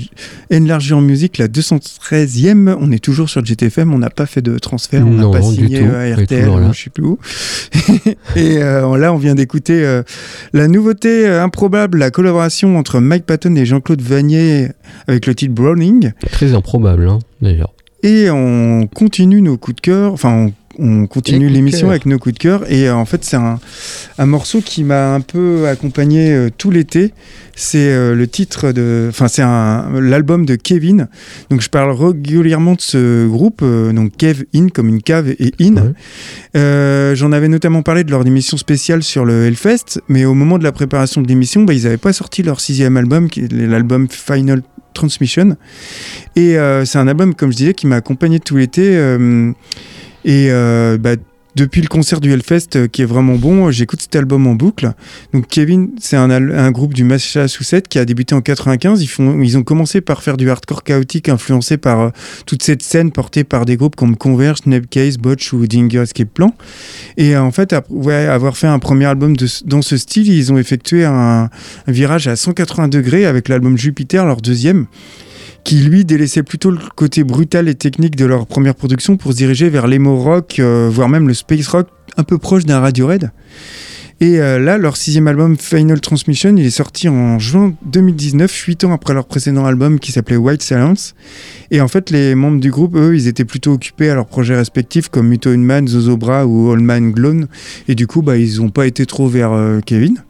Enlargé 0.51 0.93
en 0.93 1.01
musique, 1.01 1.37
la 1.37 1.47
213e. 1.47 2.75
On 2.79 2.91
est 2.91 3.03
toujours 3.03 3.29
sur 3.29 3.43
GTFM, 3.43 3.93
on 3.93 3.97
n'a 3.97 4.09
pas 4.09 4.25
fait 4.25 4.41
de 4.41 4.57
transfert, 4.57 5.05
on 5.05 5.11
n'a 5.11 5.29
pas 5.29 5.41
signé 5.41 5.79
tout, 5.79 5.85
euh, 5.85 6.05
est 6.05 6.23
RTL, 6.23 6.49
je 6.71 6.83
sais 6.83 6.89
plus 6.89 7.03
où. 7.03 7.19
Et 8.35 8.61
euh, 8.61 8.97
là, 8.97 9.13
on 9.13 9.17
vient 9.17 9.35
d'écouter 9.35 9.85
euh, 9.85 10.03
la 10.53 10.67
nouveauté 10.67 11.27
improbable, 11.27 11.97
la 11.97 12.11
collaboration 12.11 12.77
entre 12.77 12.99
Mike 12.99 13.25
Patton 13.25 13.55
et 13.55 13.65
Jean-Claude 13.65 14.01
Vanier 14.01 14.69
avec 15.07 15.25
le 15.25 15.35
titre 15.35 15.53
Browning. 15.53 16.11
Très 16.31 16.53
improbable, 16.53 17.07
hein, 17.09 17.19
d'ailleurs. 17.41 17.73
Et 18.03 18.29
on 18.29 18.87
continue 18.87 19.41
nos 19.41 19.57
coups 19.57 19.75
de 19.75 19.81
cœur, 19.81 20.13
enfin 20.13 20.29
on, 20.31 20.53
on 20.79 21.07
continue 21.07 21.49
l'émission 21.49 21.89
avec 21.89 22.05
nos 22.05 22.19
coups 22.19 22.35
de 22.35 22.39
cœur. 22.39 22.71
Et 22.71 22.87
euh, 22.87 22.95
en 22.95 23.05
fait 23.05 23.23
c'est 23.23 23.37
un, 23.37 23.59
un 24.17 24.25
morceau 24.25 24.61
qui 24.61 24.83
m'a 24.83 25.13
un 25.13 25.21
peu 25.21 25.67
accompagné 25.67 26.31
euh, 26.31 26.49
tout 26.55 26.71
l'été. 26.71 27.13
C'est 27.55 27.89
euh, 27.89 28.13
le 28.13 28.27
titre 28.27 28.71
de, 28.71 29.07
enfin 29.09 29.27
c'est 29.27 29.41
l'album 29.41 30.45
de 30.45 30.55
Kevin. 30.55 31.07
Donc 31.49 31.61
je 31.61 31.69
parle 31.69 31.91
régulièrement 31.91 32.75
de 32.75 32.81
ce 32.81 33.27
groupe, 33.27 33.63
donc 33.63 34.15
Kev 34.17 34.43
In 34.55 34.69
comme 34.69 34.89
une 34.89 35.01
cave 35.01 35.29
et 35.29 35.53
In. 35.59 35.93
Ouais. 36.53 37.15
J'en 37.15 37.31
avais 37.31 37.47
notamment 37.47 37.81
parlé 37.81 38.03
de 38.03 38.11
leur 38.11 38.25
émission 38.25 38.57
spéciale 38.57 39.03
sur 39.03 39.25
le 39.25 39.45
Hellfest, 39.45 40.01
mais 40.07 40.25
au 40.25 40.33
moment 40.33 40.57
de 40.57 40.63
la 40.63 40.71
préparation 40.71 41.21
de 41.21 41.27
l'émission, 41.27 41.63
bah, 41.63 41.73
ils 41.73 41.83
n'avaient 41.83 41.97
pas 41.97 42.13
sorti 42.13 42.43
leur 42.43 42.59
sixième 42.59 42.97
album, 42.97 43.29
qui 43.29 43.41
est 43.41 43.51
l'album 43.51 44.07
Final 44.09 44.61
Transmission. 44.93 45.55
Et 46.35 46.57
c'est 46.85 46.97
un 46.97 47.07
album, 47.07 47.33
comme 47.33 47.51
je 47.51 47.57
disais, 47.57 47.73
qui 47.73 47.87
m'a 47.87 47.95
accompagné 47.97 48.39
tout 48.39 48.57
l'été. 48.57 48.97
Euh, 50.27 50.31
et 50.31 50.51
euh, 50.51 50.97
bah, 50.97 51.15
depuis 51.55 51.81
le 51.81 51.87
concert 51.87 52.19
du 52.21 52.31
Hellfest, 52.31 52.75
euh, 52.75 52.87
qui 52.87 53.01
est 53.01 53.05
vraiment 53.05 53.33
bon, 53.33 53.71
j'écoute 53.71 53.99
cet 53.99 54.15
album 54.15 54.45
en 54.45 54.53
boucle. 54.53 54.91
Donc 55.33 55.47
Kevin, 55.47 55.89
c'est 55.99 56.15
un, 56.15 56.69
groupe 56.71 56.93
du 56.93 57.03
Massachusetts 57.03 57.87
qui 57.87 57.97
a 57.97 58.05
débuté 58.05 58.35
en 58.35 58.41
95. 58.41 59.01
Ils, 59.01 59.07
font, 59.07 59.41
ils 59.41 59.57
ont 59.57 59.63
commencé 59.63 59.99
par 60.01 60.21
faire 60.21 60.37
du 60.37 60.51
hardcore 60.51 60.83
chaotique 60.83 61.29
influencé 61.29 61.77
par 61.77 61.99
euh, 61.99 62.09
toute 62.45 62.61
cette 62.61 62.83
scène 62.83 63.11
portée 63.11 63.43
par 63.43 63.65
des 63.65 63.75
groupes 63.75 63.95
comme 63.95 64.15
Converge, 64.17 64.59
Snapcase, 64.59 65.17
Botch 65.17 65.51
ou 65.51 65.65
Dinger 65.65 66.01
Escape 66.03 66.29
Plan. 66.31 66.53
Et 67.17 67.35
euh, 67.35 67.41
en 67.41 67.51
fait, 67.51 67.73
ap- 67.73 67.87
ouais, 67.89 68.27
avoir 68.27 68.55
fait 68.55 68.67
un 68.67 68.77
premier 68.77 69.05
album 69.05 69.35
dans 69.65 69.81
ce 69.81 69.97
style, 69.97 70.27
ils 70.31 70.53
ont 70.53 70.59
effectué 70.59 71.05
un 71.05 71.49
virage 71.87 72.27
à 72.27 72.35
180 72.35 72.87
degrés 72.89 73.25
avec 73.25 73.49
l'album 73.49 73.79
Jupiter, 73.79 74.27
leur 74.27 74.41
deuxième, 74.41 74.85
qui 75.67 75.79
lui 75.79 76.05
délaissait 76.05 76.43
plutôt 76.43 76.71
le 76.71 76.79
côté 76.95 77.25
brutal 77.25 77.67
et 77.67 77.75
technique 77.75 78.15
de 78.15 78.23
leur 78.23 78.47
première 78.47 78.73
production 78.73 79.17
pour 79.17 79.33
se 79.33 79.37
diriger 79.37 79.67
vers 79.67 79.85
l'emo 79.85 80.15
rock, 80.15 80.59
euh, 80.59 80.89
voire 80.89 81.09
même 81.09 81.27
le 81.27 81.33
space 81.33 81.67
rock, 81.67 81.89
un 82.15 82.23
peu 82.23 82.37
proche 82.37 82.63
d'un 82.63 82.79
Radiohead. 82.79 83.31
Et 84.21 84.39
euh, 84.39 84.59
là, 84.59 84.77
leur 84.77 84.95
sixième 84.95 85.27
album, 85.27 85.57
Final 85.57 85.99
Transmission, 85.99 86.55
il 86.55 86.65
est 86.65 86.69
sorti 86.69 87.09
en 87.09 87.37
juin 87.37 87.73
2019, 87.85 88.49
huit 88.49 88.85
ans 88.85 88.93
après 88.93 89.13
leur 89.13 89.25
précédent 89.25 89.65
album 89.65 89.99
qui 89.99 90.13
s'appelait 90.13 90.37
White 90.37 90.63
Silence. 90.63 91.15
Et 91.69 91.81
en 91.81 91.89
fait, 91.89 92.11
les 92.11 92.33
membres 92.33 92.61
du 92.61 92.71
groupe, 92.71 92.95
eux, 92.95 93.17
ils 93.17 93.27
étaient 93.27 93.43
plutôt 93.43 93.73
occupés 93.73 94.09
à 94.09 94.15
leurs 94.15 94.25
projets 94.25 94.55
respectifs 94.55 95.09
comme 95.09 95.27
Muto 95.27 95.55
Man, 95.57 95.85
Zozobra 95.85 96.47
ou 96.47 96.69
Old 96.69 96.81
Man 96.81 97.11
Glone. 97.11 97.49
Et 97.89 97.95
du 97.95 98.07
coup, 98.07 98.21
bah, 98.21 98.37
ils 98.37 98.61
n'ont 98.61 98.69
pas 98.69 98.87
été 98.87 99.05
trop 99.05 99.27
vers 99.27 99.51
euh, 99.51 99.81
Kevin. 99.85 100.23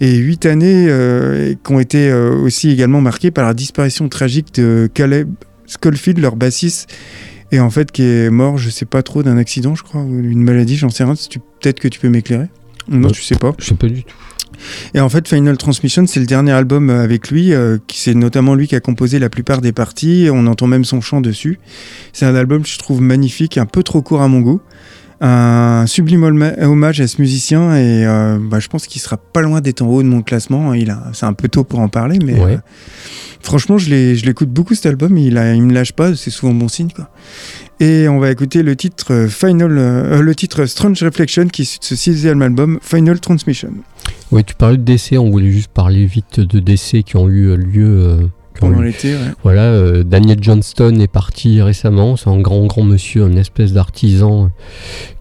Et 0.00 0.16
huit 0.16 0.46
années 0.46 0.86
euh, 0.88 1.54
qui 1.64 1.72
ont 1.72 1.78
été 1.80 2.10
euh, 2.10 2.34
aussi 2.36 2.70
également 2.70 3.00
marquées 3.00 3.30
par 3.30 3.46
la 3.46 3.54
disparition 3.54 4.08
tragique 4.08 4.54
de 4.54 4.88
Caleb 4.92 5.28
Schofield, 5.66 6.18
leur 6.18 6.36
bassiste, 6.36 6.92
et 7.52 7.60
en 7.60 7.70
fait 7.70 7.92
qui 7.92 8.02
est 8.02 8.30
mort, 8.30 8.58
je 8.58 8.70
sais 8.70 8.86
pas 8.86 9.02
trop, 9.02 9.22
d'un 9.22 9.36
accident, 9.38 9.74
je 9.74 9.82
crois, 9.82 10.02
ou 10.02 10.20
d'une 10.20 10.42
maladie, 10.42 10.76
j'en 10.76 10.90
sais 10.90 11.04
rien. 11.04 11.14
Peut-être 11.60 11.80
que 11.80 11.88
tu 11.88 12.00
peux 12.00 12.08
m'éclairer? 12.08 12.48
Non, 12.88 13.08
Ouais. 13.08 13.14
tu 13.14 13.22
sais 13.22 13.36
pas. 13.36 13.54
Je 13.58 13.66
sais 13.66 13.74
pas 13.74 13.88
du 13.88 14.02
tout. 14.04 14.14
Et 14.94 15.00
en 15.00 15.08
fait, 15.08 15.26
Final 15.28 15.56
Transmission, 15.56 16.06
c'est 16.06 16.20
le 16.20 16.26
dernier 16.26 16.52
album 16.52 16.88
euh, 16.88 17.02
avec 17.02 17.30
lui, 17.30 17.52
euh, 17.52 17.78
c'est 17.92 18.14
notamment 18.14 18.54
lui 18.54 18.68
qui 18.68 18.76
a 18.76 18.80
composé 18.80 19.18
la 19.18 19.28
plupart 19.28 19.60
des 19.60 19.72
parties. 19.72 20.28
On 20.32 20.46
entend 20.46 20.66
même 20.66 20.84
son 20.84 21.00
chant 21.00 21.20
dessus. 21.20 21.58
C'est 22.12 22.24
un 22.24 22.34
album, 22.34 22.64
je 22.64 22.78
trouve 22.78 23.00
magnifique, 23.00 23.58
un 23.58 23.66
peu 23.66 23.82
trop 23.82 24.00
court 24.00 24.22
à 24.22 24.28
mon 24.28 24.40
goût. 24.40 24.60
Un 25.26 25.86
sublime 25.86 26.22
hommage 26.60 27.00
à 27.00 27.06
ce 27.08 27.20
musicien 27.20 27.74
et 27.76 28.04
euh, 28.06 28.38
bah, 28.40 28.60
je 28.60 28.68
pense 28.68 28.86
qu'il 28.86 29.00
sera 29.00 29.16
pas 29.16 29.40
loin 29.40 29.60
d'être 29.62 29.80
en 29.82 29.86
haut 29.86 30.02
de 30.02 30.08
mon 30.08 30.20
classement. 30.22 30.74
Il 30.74 30.90
a, 30.90 31.02
c'est 31.14 31.24
un 31.26 31.32
peu 31.32 31.48
tôt 31.48 31.64
pour 31.64 31.80
en 31.80 31.88
parler, 31.88 32.18
mais 32.24 32.34
Ouais. 32.34 32.54
euh, 32.54 32.58
franchement, 33.40 33.78
je, 33.78 33.88
l'écoute 33.90 34.50
beaucoup 34.50 34.74
cet 34.74 34.86
album. 34.86 35.16
Il, 35.16 35.38
a, 35.38 35.54
il 35.54 35.62
me 35.62 35.72
lâche 35.72 35.92
pas, 35.92 36.14
c'est 36.14 36.30
souvent 36.30 36.52
bon 36.52 36.68
signe. 36.68 36.90
Quoi. 36.94 37.08
Et 37.80 38.06
on 38.06 38.18
va 38.18 38.30
écouter 38.30 38.62
le 38.62 38.76
titre 38.76 39.12
euh, 39.12 39.28
Final, 39.28 39.76
euh, 39.78 40.20
le 40.20 40.34
titre 40.34 40.66
Strange 40.66 41.02
Reflection 41.02 41.46
qui 41.48 41.62
est 41.62 41.80
de 41.80 41.84
ce 41.84 41.96
sixième 41.96 42.42
album 42.42 42.78
Final 42.82 43.18
Transmission. 43.18 43.70
Oui, 44.30 44.44
tu 44.44 44.54
parlais 44.54 44.76
de 44.76 44.82
décès, 44.82 45.16
on 45.16 45.30
voulait 45.30 45.50
juste 45.50 45.68
parler 45.72 46.04
vite 46.04 46.40
de 46.40 46.60
décès 46.60 47.02
qui 47.02 47.16
ont 47.16 47.28
eu 47.28 47.56
lieu. 47.56 48.28
Pendant 48.60 48.80
l'été, 48.80 49.14
ouais. 49.14 49.20
Voilà, 49.42 49.62
euh, 49.62 50.04
Daniel 50.04 50.38
Johnston 50.40 50.98
est 51.00 51.06
parti 51.10 51.60
récemment. 51.60 52.16
C'est 52.16 52.28
un 52.30 52.38
grand, 52.40 52.64
grand 52.66 52.82
monsieur, 52.82 53.22
une 53.26 53.38
espèce 53.38 53.72
d'artisan 53.72 54.50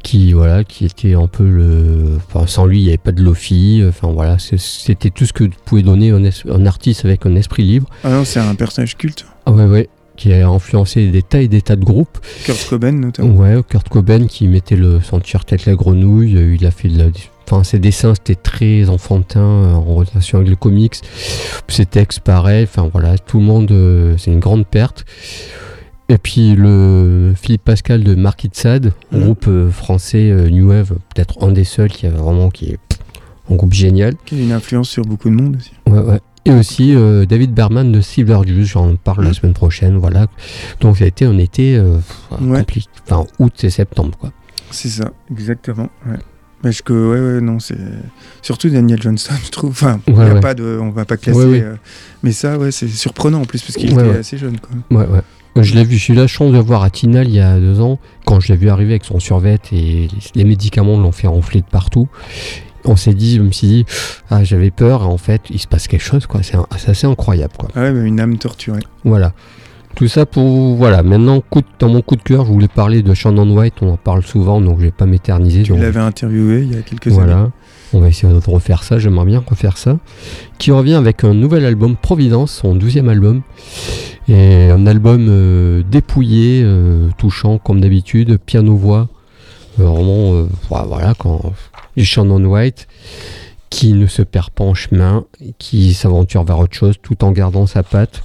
qui, 0.04 0.34
voilà, 0.34 0.63
qui 0.63 0.86
était 0.86 1.13
un 1.15 1.28
peu 1.28 1.43
le. 1.48 2.17
Enfin, 2.28 2.46
sans 2.48 2.65
lui, 2.65 2.80
il 2.80 2.84
n'y 2.84 2.89
avait 2.89 2.98
pas 2.98 3.12
de 3.12 3.22
lofi. 3.24 3.84
Enfin, 3.88 4.12
voilà, 4.13 4.38
c'était 4.39 5.10
tout 5.10 5.26
ce 5.26 5.34
que 5.34 5.46
pouvait 5.65 5.82
donner 5.84 6.12
un, 6.12 6.24
es- 6.24 6.48
un 6.50 6.65
artiste 6.65 7.06
avec 7.06 7.26
un 7.26 7.36
esprit 7.36 7.63
libre. 7.63 7.89
Ah 8.04 8.10
non, 8.12 8.26
c'est 8.26 8.39
un 8.39 8.56
personnage 8.56 8.98
culte. 8.98 9.26
Ah 9.46 9.52
ouais, 9.52 9.65
ouais. 9.65 9.89
Qui 10.15 10.32
a 10.32 10.48
influencé 10.48 11.08
des 11.08 11.24
tas 11.24 11.41
et 11.41 11.48
des 11.48 11.62
tas 11.63 11.76
de 11.76 11.84
groupes. 11.84 12.19
Kurt 12.46 12.69
Cobain 12.69 12.91
notamment. 12.91 13.34
Ouais, 13.36 13.58
Kurt 13.67 13.89
Cobain 13.89 14.28
qui 14.28 14.48
mettait 14.48 14.76
le 14.76 15.02
son 15.02 15.19
t-shirt 15.19 15.52
la 15.65 15.74
grenouille, 15.74 16.38
euh, 16.38 16.56
il 16.56 16.65
a 16.67 16.72
fait 16.72 16.88
de 16.88 17.00
la... 17.00 17.06
Enfin, 17.46 17.64
ses 17.64 17.80
dessins 17.80 18.14
c'était 18.16 18.36
très 18.36 18.90
enfantin 18.90 19.40
euh, 19.42 19.74
en 19.74 19.96
relation 19.96 20.38
avec 20.40 20.50
le 20.50 20.56
comics. 20.56 20.96
Ses 21.68 21.86
textes 21.86 22.22
pareil, 22.22 22.64
enfin 22.64 22.90
voilà, 22.92 23.18
tout 23.18 23.40
le 23.40 23.46
monde, 23.46 23.72
euh, 23.72 24.16
c'est 24.18 24.32
une 24.32 24.40
grande 24.40 24.66
perte. 24.66 25.06
Et 26.10 26.18
puis 26.18 26.56
le 26.56 27.34
Philippe 27.36 27.64
Pascal 27.64 28.04
de 28.04 28.14
Marquis 28.16 28.50
de 28.50 28.56
Sade, 28.56 28.94
un 29.12 29.18
Mhm. 29.18 29.24
groupe 29.24 29.46
euh, 29.48 29.70
français 29.72 30.30
euh, 30.32 30.50
New 30.50 30.70
Wave, 30.70 30.94
peut-être 31.14 31.42
un 31.44 31.52
des 31.52 31.64
seuls 31.64 31.90
qui 31.90 32.06
a 32.08 32.10
vraiment 32.10 32.50
qui 32.50 32.72
est 32.72 32.80
un 33.50 33.56
groupe 33.56 33.74
génial. 33.74 34.14
Qui 34.26 34.36
a 34.36 34.40
une 34.40 34.52
influence 34.52 34.90
sur 34.90 35.04
beaucoup 35.04 35.30
de 35.30 35.36
monde 35.36 35.56
aussi. 35.58 35.72
Ouais, 35.90 36.00
ouais. 36.00 36.20
Et 36.46 36.52
aussi 36.52 36.94
euh, 36.94 37.26
David 37.26 37.54
Berman 37.54 37.90
de 37.92 38.02
Silver 38.02 38.42
j'en 38.64 38.96
parle 38.98 39.24
la 39.24 39.30
Mhm. 39.30 39.34
semaine 39.34 39.54
prochaine, 39.54 39.98
voilà. 39.98 40.28
Donc 40.82 40.98
ça 40.98 41.06
a 41.06 41.08
été 41.08 41.24
un 41.26 41.38
été 41.38 41.78
euh, 41.78 41.98
Ouais. 42.42 42.60
compliqué, 42.60 42.90
enfin 43.10 43.26
août 43.40 43.64
et 43.64 43.70
septembre 43.70 44.18
quoi. 44.20 44.32
C'est 44.72 44.90
ça, 44.90 45.12
exactement. 45.32 45.90
Ouais. 46.06 46.18
Parce 46.63 46.82
que, 46.82 46.93
ouais, 46.93 47.19
ouais, 47.19 47.41
non, 47.41 47.60
c'est. 47.60 47.78
Surtout 48.41 48.69
Daniel 48.69 49.02
Johnston, 49.02 49.34
je 49.45 49.52
trouve. 49.52 49.71
Enfin, 49.71 49.99
Ouais, 50.08 50.26
y 50.26 50.30
a 50.30 50.34
ouais. 50.36 50.39
pas 50.39 50.54
de... 50.54 50.80
on 50.82 50.91
va 50.91 51.04
pas 51.04 51.17
classer. 51.17 51.62
Euh, 51.62 51.76
Mais 52.23 52.32
ça, 52.32 52.58
ouais, 52.58 52.71
c'est 52.71 52.88
surprenant 52.88 53.41
en 53.41 53.45
plus, 53.45 53.62
parce 53.62 53.76
qu'il 53.76 53.91
était 53.91 54.17
assez 54.17 54.38
jeune, 54.38 54.58
quoi. 54.60 54.97
Ouais, 54.97 55.06
ouais. 55.06 55.21
Je 55.62 55.76
l'ai 55.76 55.84
vu, 55.84 55.97
j'ai 55.97 56.13
eu 56.13 56.15
la 56.15 56.26
chance 56.26 56.52
de 56.52 56.58
voir 56.58 56.82
à 56.82 56.89
Tinal 56.89 57.28
il 57.28 57.36
y 57.36 57.39
a 57.39 57.60
deux 57.60 57.80
ans, 57.80 57.99
quand 58.26 58.39
je 58.39 58.47
l'ai 58.47 58.58
vu 58.58 58.69
arriver 58.69 58.93
avec 58.93 59.04
son 59.04 59.19
survêt 59.19 59.60
et 59.71 60.08
les, 60.34 60.43
médicaments 60.45 60.97
l'ont 60.97 61.12
fait 61.12 61.28
enfler 61.28 61.62
de 61.62 61.67
partout. 61.67 62.08
On 62.86 62.95
s'est 62.95 63.13
dit, 63.13 63.36
je 63.36 63.41
me 63.41 63.52
suis 63.52 63.67
dit, 63.67 63.86
ah, 64.32 64.43
j'avais 64.43 64.71
peur, 64.71 65.04
et 65.04 65.06
en 65.06 65.17
fait, 65.17 65.41
il 65.52 65.60
se 65.60 65.67
passe 65.67 65.88
quelque 65.88 66.04
chose, 66.04 66.26
quoi. 66.26 66.41
C'est 66.43 66.58
assez 66.89 67.06
incroyable, 67.06 67.54
quoi. 67.58 67.69
Ah 67.76 67.82
ouais, 67.82 67.91
mais 67.91 68.08
une 68.08 68.19
âme 68.19 68.38
torturée. 68.38 68.82
Voilà. 69.04 69.34
Tout 69.96 70.08
ça 70.08 70.26
pour. 70.26 70.76
Voilà. 70.76 71.04
Maintenant, 71.04 71.40
coup 71.42 71.62
de- 71.62 71.68
dans 71.80 71.90
mon 71.90 72.02
coup 72.02 72.16
de 72.16 72.24
cœur, 72.24 72.46
je 72.46 72.52
voulais 72.52 72.68
parler 72.68 73.04
de 73.04 73.14
Shannon 73.14 73.50
White, 73.56 73.76
on 73.82 73.90
en 73.94 73.98
parle 73.98 74.24
souvent, 74.24 74.60
donc 74.60 74.80
je 74.80 74.86
vais 74.86 74.92
pas 74.92 75.06
m'éterniser. 75.06 75.64
Tu 75.64 75.76
l'avais 75.76 76.00
interviewé 76.00 76.64
il 76.64 76.74
y 76.74 76.78
a 76.78 76.82
quelques 76.82 77.08
Voilà. 77.10 77.38
années. 77.42 77.50
On 77.96 78.00
va 78.00 78.08
essayer 78.08 78.34
de 78.34 78.40
refaire 78.50 78.82
ça, 78.84 78.98
j'aimerais 78.98 79.26
bien 79.26 79.44
refaire 79.48 79.78
ça. 79.78 80.00
Qui 80.58 80.72
revient 80.72 80.96
avec 80.96 81.24
un 81.24 81.36
nouvel 81.36 81.64
album, 81.64 81.96
Providence, 81.96 82.52
son 82.52 82.74
douzième 82.74 83.08
album. 83.08 83.44
Et 84.28 84.70
un 84.72 84.88
album 84.88 85.28
euh, 85.30 85.84
dépouillé, 85.92 86.62
euh, 86.64 87.10
touchant 87.20 87.60
comme 87.60 87.80
d'habitude, 87.82 88.40
piano-voix. 88.44 89.10
Euh, 89.80 89.84
vraiment, 89.84 90.34
euh, 90.34 90.48
voilà, 90.70 90.86
voilà, 90.88 91.14
quand 91.18 91.54
du 91.96 92.04
Shannon 92.06 92.44
White, 92.46 92.88
qui 93.70 93.94
ne 93.94 94.08
se 94.08 94.24
perd 94.24 94.50
pas 94.50 94.64
en 94.64 94.74
chemin, 94.74 95.26
qui 95.60 95.94
s'aventure 95.94 96.44
vers 96.46 96.58
autre 96.58 96.76
chose 96.76 96.96
tout 97.02 97.24
en 97.24 97.32
gardant 97.32 97.68
sa 97.68 97.84
patte. 97.84 98.24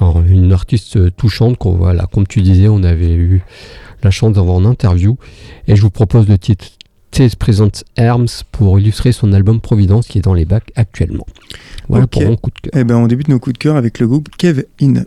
Enfin, 0.00 0.22
une 0.28 0.52
artiste 0.52 1.14
touchante, 1.16 1.56
qu'on- 1.58 1.74
voilà, 1.76 2.06
comme 2.12 2.26
tu 2.26 2.40
disais, 2.42 2.68
on 2.68 2.82
avait 2.82 3.12
eu 3.14 3.42
la 4.02 4.10
chance 4.10 4.32
d'avoir 4.34 4.56
en 4.56 4.64
interview. 4.64 5.16
Et 5.68 5.76
je 5.76 5.82
vous 5.82 5.90
propose 5.90 6.28
le 6.28 6.36
titre 6.38 6.66
Tess 7.10 7.36
Presents 7.36 7.84
Herms 7.96 8.26
pour 8.52 8.78
illustrer 8.80 9.12
son 9.12 9.32
album 9.32 9.60
Providence 9.60 10.08
qui 10.08 10.18
est 10.18 10.22
dans 10.22 10.34
les 10.34 10.44
bacs 10.44 10.72
actuellement. 10.74 11.26
Voilà 11.88 12.06
pour 12.06 12.22
mon 12.22 12.36
coup 12.36 12.50
de 12.50 12.60
cœur. 12.70 12.80
Eh 12.80 12.84
ben, 12.84 12.96
on 12.96 13.06
débute 13.06 13.28
nos 13.28 13.38
coups 13.38 13.54
de 13.54 13.58
cœur 13.58 13.76
avec 13.76 13.98
le 14.00 14.08
groupe 14.08 14.28
Kev 14.36 14.64
In. 14.82 15.04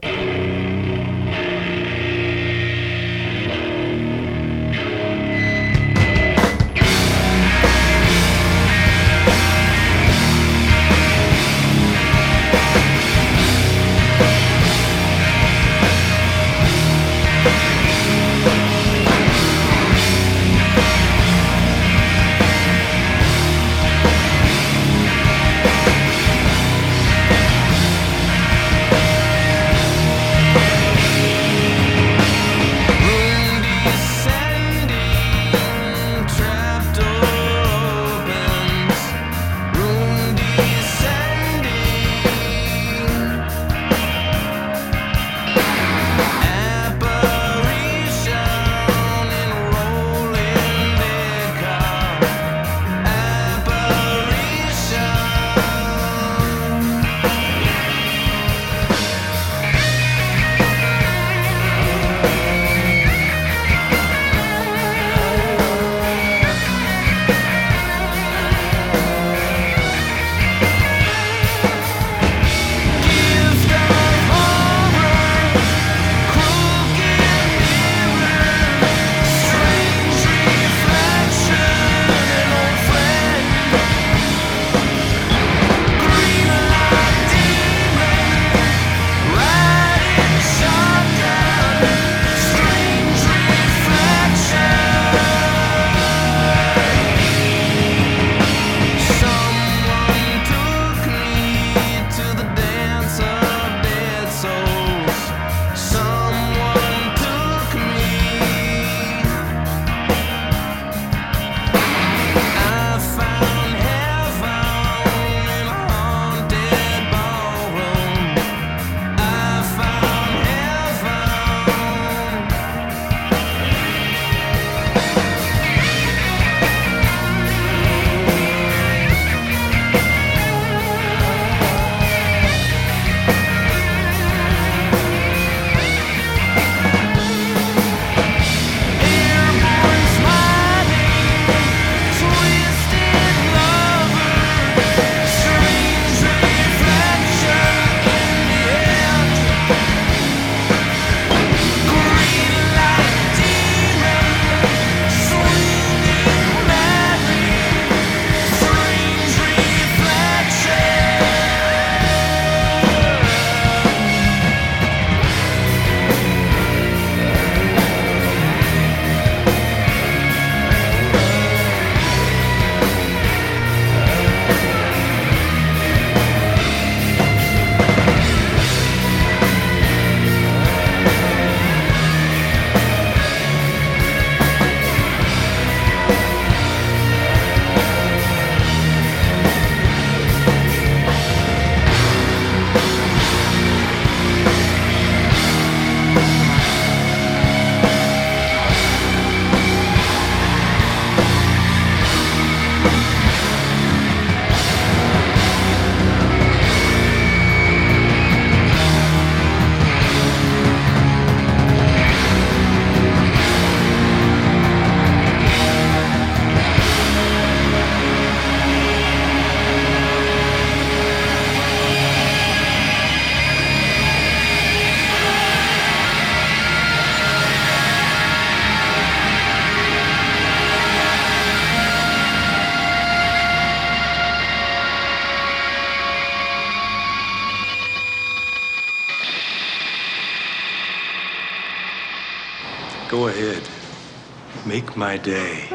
My 245.07 245.17
day. 245.17 245.66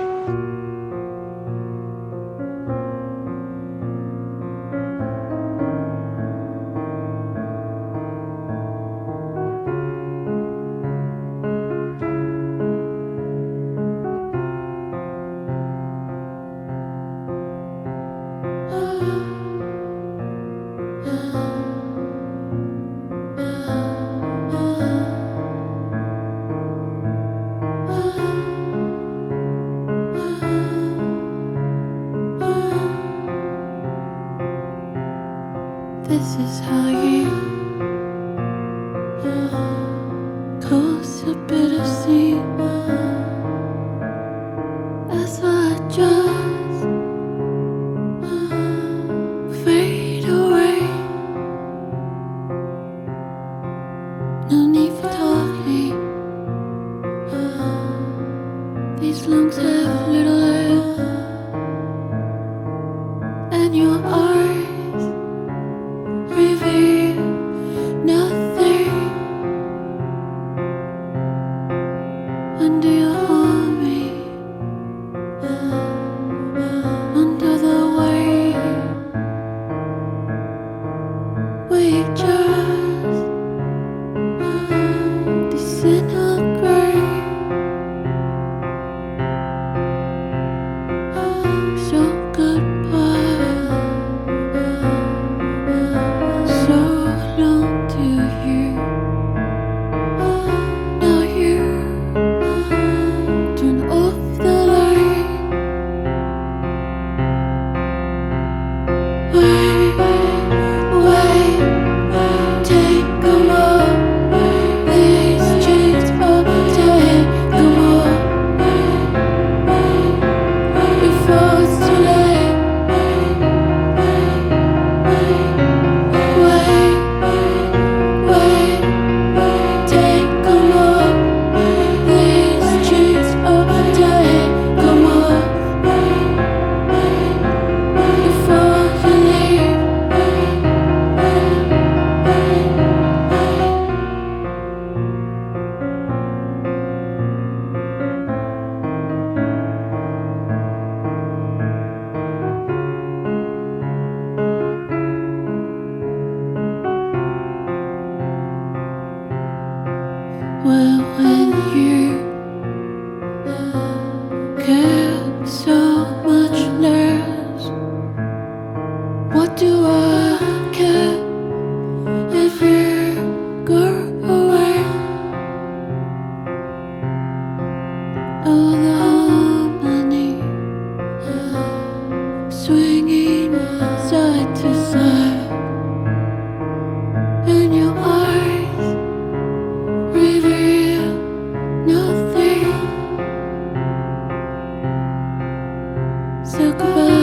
so 196.44 196.72
close. 196.74 197.21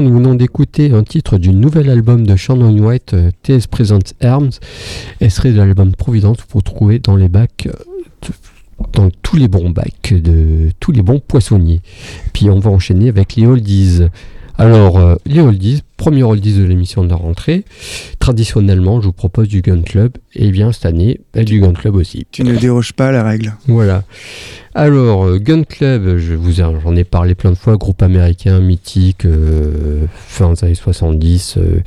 Nous 0.00 0.14
venons 0.14 0.34
d'écouter 0.34 0.92
un 0.92 1.02
titre 1.02 1.38
du 1.38 1.50
nouvel 1.50 1.90
album 1.90 2.26
de 2.26 2.36
Shannon 2.36 2.76
White, 2.78 3.14
euh, 3.14 3.30
TS 3.42 3.66
Presents 3.66 4.14
Arms, 4.22 4.50
et 5.20 5.30
serait 5.30 5.52
de 5.52 5.56
l'album 5.56 5.92
Providence 5.94 6.38
pour 6.48 6.62
trouver 6.62 6.98
dans 6.98 7.16
les 7.16 7.28
bacs, 7.28 7.68
euh, 7.68 8.28
dans 8.92 9.10
tous 9.22 9.36
les 9.36 9.48
bons 9.48 9.70
bacs 9.70 10.12
de 10.12 10.70
tous 10.80 10.92
les 10.92 11.02
bons 11.02 11.20
poissonniers. 11.20 11.80
Puis 12.32 12.48
on 12.50 12.60
va 12.60 12.70
enchaîner 12.70 13.08
avec 13.08 13.36
les 13.36 13.46
oldies. 13.46 14.02
Alors, 14.60 14.98
euh, 14.98 15.14
les 15.24 15.40
oldies, 15.40 15.82
premier 15.96 16.24
oldies 16.24 16.54
de 16.58 16.64
l'émission 16.64 17.04
de 17.04 17.08
la 17.08 17.14
rentrée. 17.16 17.64
Traditionnellement, 18.18 19.00
je 19.00 19.06
vous 19.06 19.12
propose 19.12 19.46
du 19.48 19.62
Gun 19.62 19.82
Club, 19.82 20.12
et 20.34 20.50
bien 20.50 20.72
cette 20.72 20.86
année, 20.86 21.20
bah, 21.32 21.44
du 21.44 21.60
Gun 21.60 21.72
Club 21.74 21.94
aussi. 21.94 22.26
Tu 22.32 22.42
ne 22.42 22.56
déroges 22.56 22.92
pas 22.92 23.08
à 23.08 23.12
la 23.12 23.22
règle. 23.22 23.54
Voilà. 23.68 24.02
Alors, 24.74 25.26
euh, 25.26 25.38
Gun 25.38 25.62
Club, 25.62 26.18
je 26.18 26.34
vous 26.34 26.60
ai- 26.60 26.64
j'en 26.82 26.96
ai 26.96 27.04
parlé 27.04 27.36
plein 27.36 27.50
de 27.50 27.56
fois, 27.56 27.76
groupe 27.76 28.02
américain 28.02 28.58
mythique, 28.58 29.24
euh, 29.26 30.06
fin 30.12 30.52
des 30.54 30.64
années 30.64 30.74
70, 30.74 31.54
euh, 31.58 31.80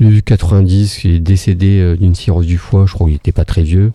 du 0.00 0.22
90, 0.22 1.04
il 1.04 1.14
est 1.14 1.20
décédé 1.20 1.94
d'une 1.98 2.14
cirrhose 2.14 2.46
du 2.46 2.58
foie, 2.58 2.86
je 2.86 2.92
crois 2.92 3.06
qu'il 3.06 3.14
n'était 3.14 3.32
pas 3.32 3.44
très 3.44 3.62
vieux. 3.62 3.92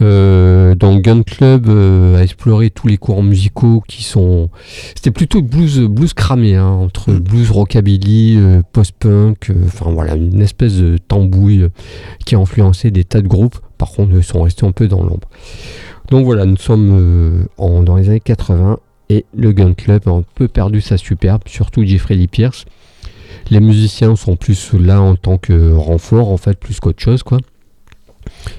Euh, 0.00 0.74
donc 0.74 1.02
Gun 1.02 1.22
Club 1.22 1.68
euh, 1.68 2.16
a 2.16 2.22
exploré 2.22 2.70
tous 2.70 2.86
les 2.86 2.98
courants 2.98 3.22
musicaux 3.22 3.82
qui 3.88 4.04
sont... 4.04 4.48
C'était 4.94 5.10
plutôt 5.10 5.42
blues, 5.42 5.80
blues 5.80 6.14
cramé, 6.14 6.54
hein, 6.54 6.66
entre 6.68 7.10
Mm. 7.12 7.18
blues 7.18 7.50
rockabilly, 7.50 8.36
euh, 8.38 8.62
post-punk, 8.72 9.50
euh, 9.50 9.54
enfin 9.66 9.90
voilà, 9.90 10.14
une 10.14 10.40
espèce 10.40 10.76
de 10.76 10.98
tambouille 10.98 11.62
euh, 11.62 11.68
qui 12.24 12.34
a 12.34 12.38
influencé 12.38 12.90
des 12.90 13.04
tas 13.04 13.20
de 13.20 13.28
groupes. 13.28 13.58
Par 13.76 13.90
contre, 13.90 14.12
ils 14.14 14.22
sont 14.24 14.42
restés 14.42 14.66
un 14.66 14.72
peu 14.72 14.86
dans 14.88 15.02
l'ombre. 15.02 15.28
Donc 16.10 16.24
voilà, 16.24 16.44
nous 16.46 16.56
sommes 16.56 17.46
en- 17.58 17.82
dans 17.82 17.96
les 17.96 18.08
années 18.08 18.20
80 18.20 18.78
et 19.10 19.24
le 19.36 19.52
Gun 19.52 19.74
Club 19.74 20.02
a 20.06 20.10
un 20.10 20.24
peu 20.34 20.48
perdu 20.48 20.80
sa 20.80 20.96
superbe, 20.96 21.42
surtout 21.46 21.84
Jeffrey 21.84 22.14
Lee 22.14 22.28
Pierce. 22.28 22.64
Les 23.50 23.60
musiciens 23.60 24.16
sont 24.16 24.36
plus 24.36 24.72
là 24.74 25.00
en 25.00 25.16
tant 25.16 25.38
que 25.38 25.72
renfort, 25.72 26.30
en 26.30 26.36
fait, 26.36 26.58
plus 26.58 26.80
qu'autre 26.80 27.02
chose, 27.02 27.22
quoi. 27.22 27.38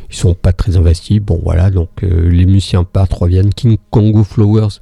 Ils 0.09 0.15
sont 0.15 0.33
pas 0.33 0.53
très 0.53 0.77
investis. 0.77 1.19
Bon, 1.19 1.39
voilà, 1.43 1.69
donc 1.69 1.89
euh, 2.03 2.29
les 2.29 2.45
musiciens 2.45 2.83
partent, 2.83 3.13
reviennent. 3.13 3.53
King 3.53 3.77
Congo 3.89 4.23
Flowers, 4.23 4.79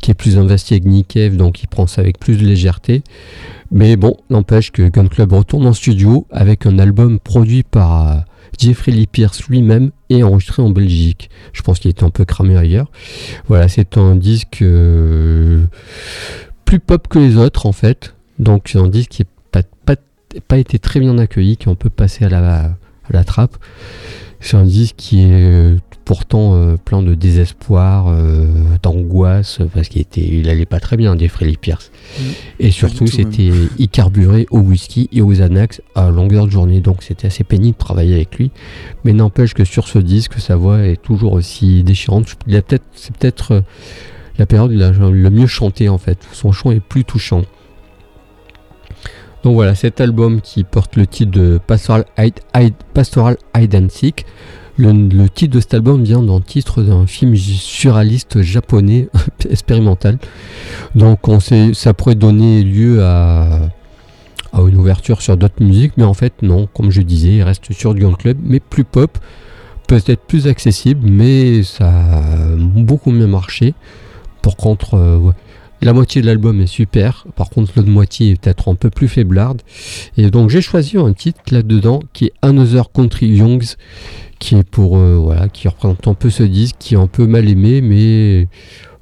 qui 0.00 0.10
est 0.10 0.14
plus 0.14 0.38
investi 0.38 0.74
avec 0.74 0.84
Nick 0.84 1.08
Cave, 1.08 1.36
donc 1.36 1.62
il 1.62 1.68
prend 1.68 1.86
ça 1.86 2.00
avec 2.00 2.18
plus 2.18 2.36
de 2.36 2.44
légèreté. 2.44 3.02
Mais 3.70 3.96
bon, 3.96 4.16
n'empêche 4.30 4.70
que 4.70 4.82
Gun 4.88 5.08
Club 5.08 5.32
retourne 5.32 5.66
en 5.66 5.72
studio 5.72 6.26
avec 6.30 6.66
un 6.66 6.78
album 6.78 7.18
produit 7.18 7.62
par 7.62 8.08
euh, 8.08 8.20
Jeffrey 8.58 8.92
Lee 8.92 9.06
Pierce 9.06 9.44
lui-même 9.48 9.90
et 10.10 10.22
enregistré 10.22 10.62
en 10.62 10.70
Belgique. 10.70 11.30
Je 11.52 11.62
pense 11.62 11.78
qu'il 11.78 11.90
était 11.90 12.04
un 12.04 12.10
peu 12.10 12.24
cramé 12.24 12.56
ailleurs. 12.56 12.90
Voilà, 13.48 13.68
c'est 13.68 13.96
un 13.98 14.16
disque 14.16 14.62
euh, 14.62 15.64
plus 16.64 16.78
pop 16.78 17.08
que 17.08 17.18
les 17.18 17.36
autres 17.36 17.66
en 17.66 17.72
fait. 17.72 18.14
Donc 18.38 18.68
c'est 18.68 18.78
un 18.78 18.88
disque 18.88 19.10
qui 19.10 19.24
n'a 19.54 19.62
pas, 20.48 20.58
été 20.58 20.78
très 20.78 21.00
bien 21.00 21.16
accueilli, 21.18 21.56
qui 21.56 21.68
on 21.68 21.76
peut 21.76 21.90
passer 21.90 22.24
à 22.24 22.28
la 22.28 23.24
trappe. 23.24 23.56
C'est 24.44 24.58
un 24.58 24.64
disque 24.64 24.96
qui 24.98 25.22
est 25.22 25.32
euh, 25.32 25.78
pourtant 26.04 26.54
euh, 26.54 26.76
plein 26.76 27.02
de 27.02 27.14
désespoir, 27.14 28.08
euh, 28.08 28.46
d'angoisse, 28.82 29.60
parce 29.72 29.88
qu'il 29.88 30.02
était, 30.02 30.20
il 30.20 30.50
allait 30.50 30.66
pas 30.66 30.80
très 30.80 30.98
bien, 30.98 31.16
Jeffrey 31.16 31.54
Pierce. 31.58 31.90
Et 32.60 32.70
surtout, 32.70 33.06
c'était, 33.06 33.50
il 33.78 33.88
carburait 33.90 34.44
au 34.50 34.58
whisky 34.58 35.08
et 35.12 35.22
aux 35.22 35.32
Xanax 35.32 35.80
à 35.94 36.10
longueur 36.10 36.44
de 36.44 36.50
journée, 36.50 36.82
donc 36.82 37.02
c'était 37.02 37.28
assez 37.28 37.42
pénible 37.42 37.72
de 37.72 37.82
travailler 37.82 38.16
avec 38.16 38.36
lui. 38.36 38.50
Mais 39.04 39.14
n'empêche 39.14 39.54
que 39.54 39.64
sur 39.64 39.88
ce 39.88 39.98
disque, 39.98 40.34
sa 40.38 40.56
voix 40.56 40.80
est 40.80 41.00
toujours 41.00 41.32
aussi 41.32 41.82
déchirante. 41.82 42.36
Il 42.46 42.54
a 42.54 42.60
peut-être, 42.60 42.84
c'est 42.92 43.16
peut-être 43.16 43.62
la 44.36 44.44
période 44.44 44.72
où 44.72 44.74
il 44.74 44.82
a 44.82 44.90
le 44.90 45.30
mieux 45.30 45.46
chanté 45.46 45.88
en 45.88 45.96
fait. 45.96 46.18
Son 46.32 46.52
chant 46.52 46.70
est 46.70 46.80
plus 46.80 47.04
touchant. 47.04 47.44
Donc 49.44 49.52
voilà, 49.54 49.74
cet 49.74 50.00
album 50.00 50.40
qui 50.40 50.64
porte 50.64 50.96
le 50.96 51.06
titre 51.06 51.30
de 51.30 51.60
Pastoral 51.66 52.06
Hide. 52.18 52.74
Le, 54.76 55.28
titre 55.28 55.54
de 55.54 55.60
cet 55.60 55.74
album 55.74 56.02
vient 56.02 56.22
d'un 56.22 56.40
titre 56.40 56.82
d'un 56.82 57.06
film 57.06 57.36
surréaliste 57.36 58.40
japonais 58.40 59.08
expérimental. 59.50 60.18
Donc 60.94 61.20
ça 61.74 61.92
pourrait 61.92 62.14
donner 62.14 62.62
lieu 62.62 63.04
à, 63.04 63.68
une 64.54 64.76
ouverture 64.76 65.20
sur 65.20 65.36
d'autres 65.36 65.62
musiques, 65.62 65.92
mais 65.98 66.04
en 66.04 66.14
fait 66.14 66.32
non, 66.40 66.66
comme 66.72 66.90
je 66.90 67.02
disais, 67.02 67.36
il 67.36 67.42
reste 67.42 67.70
sur 67.74 67.92
du 67.92 68.00
Gun 68.00 68.14
Club, 68.14 68.38
mais 68.42 68.60
plus 68.60 68.84
pop, 68.84 69.18
peut-être 69.86 70.22
plus 70.22 70.46
accessible, 70.46 71.06
mais 71.06 71.62
ça 71.62 71.88
a 71.90 72.56
beaucoup 72.56 73.10
mieux 73.10 73.26
marché. 73.26 73.74
Par 74.40 74.56
contre, 74.56 74.94
euh, 74.94 75.32
la 75.84 75.92
moitié 75.92 76.22
de 76.22 76.26
l'album 76.26 76.62
est 76.62 76.66
super, 76.66 77.26
par 77.36 77.50
contre 77.50 77.72
l'autre 77.76 77.90
moitié 77.90 78.30
est 78.30 78.40
peut-être 78.40 78.70
un 78.70 78.74
peu 78.74 78.88
plus 78.88 79.06
faiblarde. 79.06 79.60
Et 80.16 80.30
donc 80.30 80.48
j'ai 80.48 80.62
choisi 80.62 80.96
un 80.96 81.12
titre 81.12 81.40
là-dedans 81.50 82.00
qui 82.14 82.26
est 82.26 82.32
Another 82.40 82.90
Country 82.90 83.26
Youngs, 83.26 83.76
qui 84.38 84.54
est 84.56 84.68
pour 84.68 84.96
euh, 84.96 85.16
voilà, 85.16 85.48
qui 85.48 85.68
représente 85.68 86.08
un 86.08 86.14
peu 86.14 86.30
ce 86.30 86.42
disque, 86.42 86.76
qui 86.78 86.94
est 86.94 86.98
un 86.98 87.06
peu 87.06 87.26
mal 87.26 87.48
aimé, 87.48 87.82
mais 87.82 88.48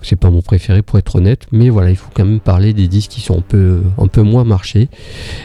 c'est 0.02 0.16
pas 0.16 0.30
mon 0.30 0.42
préféré 0.42 0.82
pour 0.82 0.98
être 0.98 1.16
honnête. 1.16 1.46
Mais 1.52 1.68
voilà, 1.70 1.90
il 1.90 1.96
faut 1.96 2.10
quand 2.14 2.24
même 2.24 2.40
parler 2.40 2.72
des 2.72 2.88
disques 2.88 3.10
qui 3.10 3.20
sont 3.20 3.38
un 3.38 3.42
peu 3.42 3.80
un 3.98 4.06
peu 4.08 4.22
moins 4.22 4.44
marchés. 4.44 4.88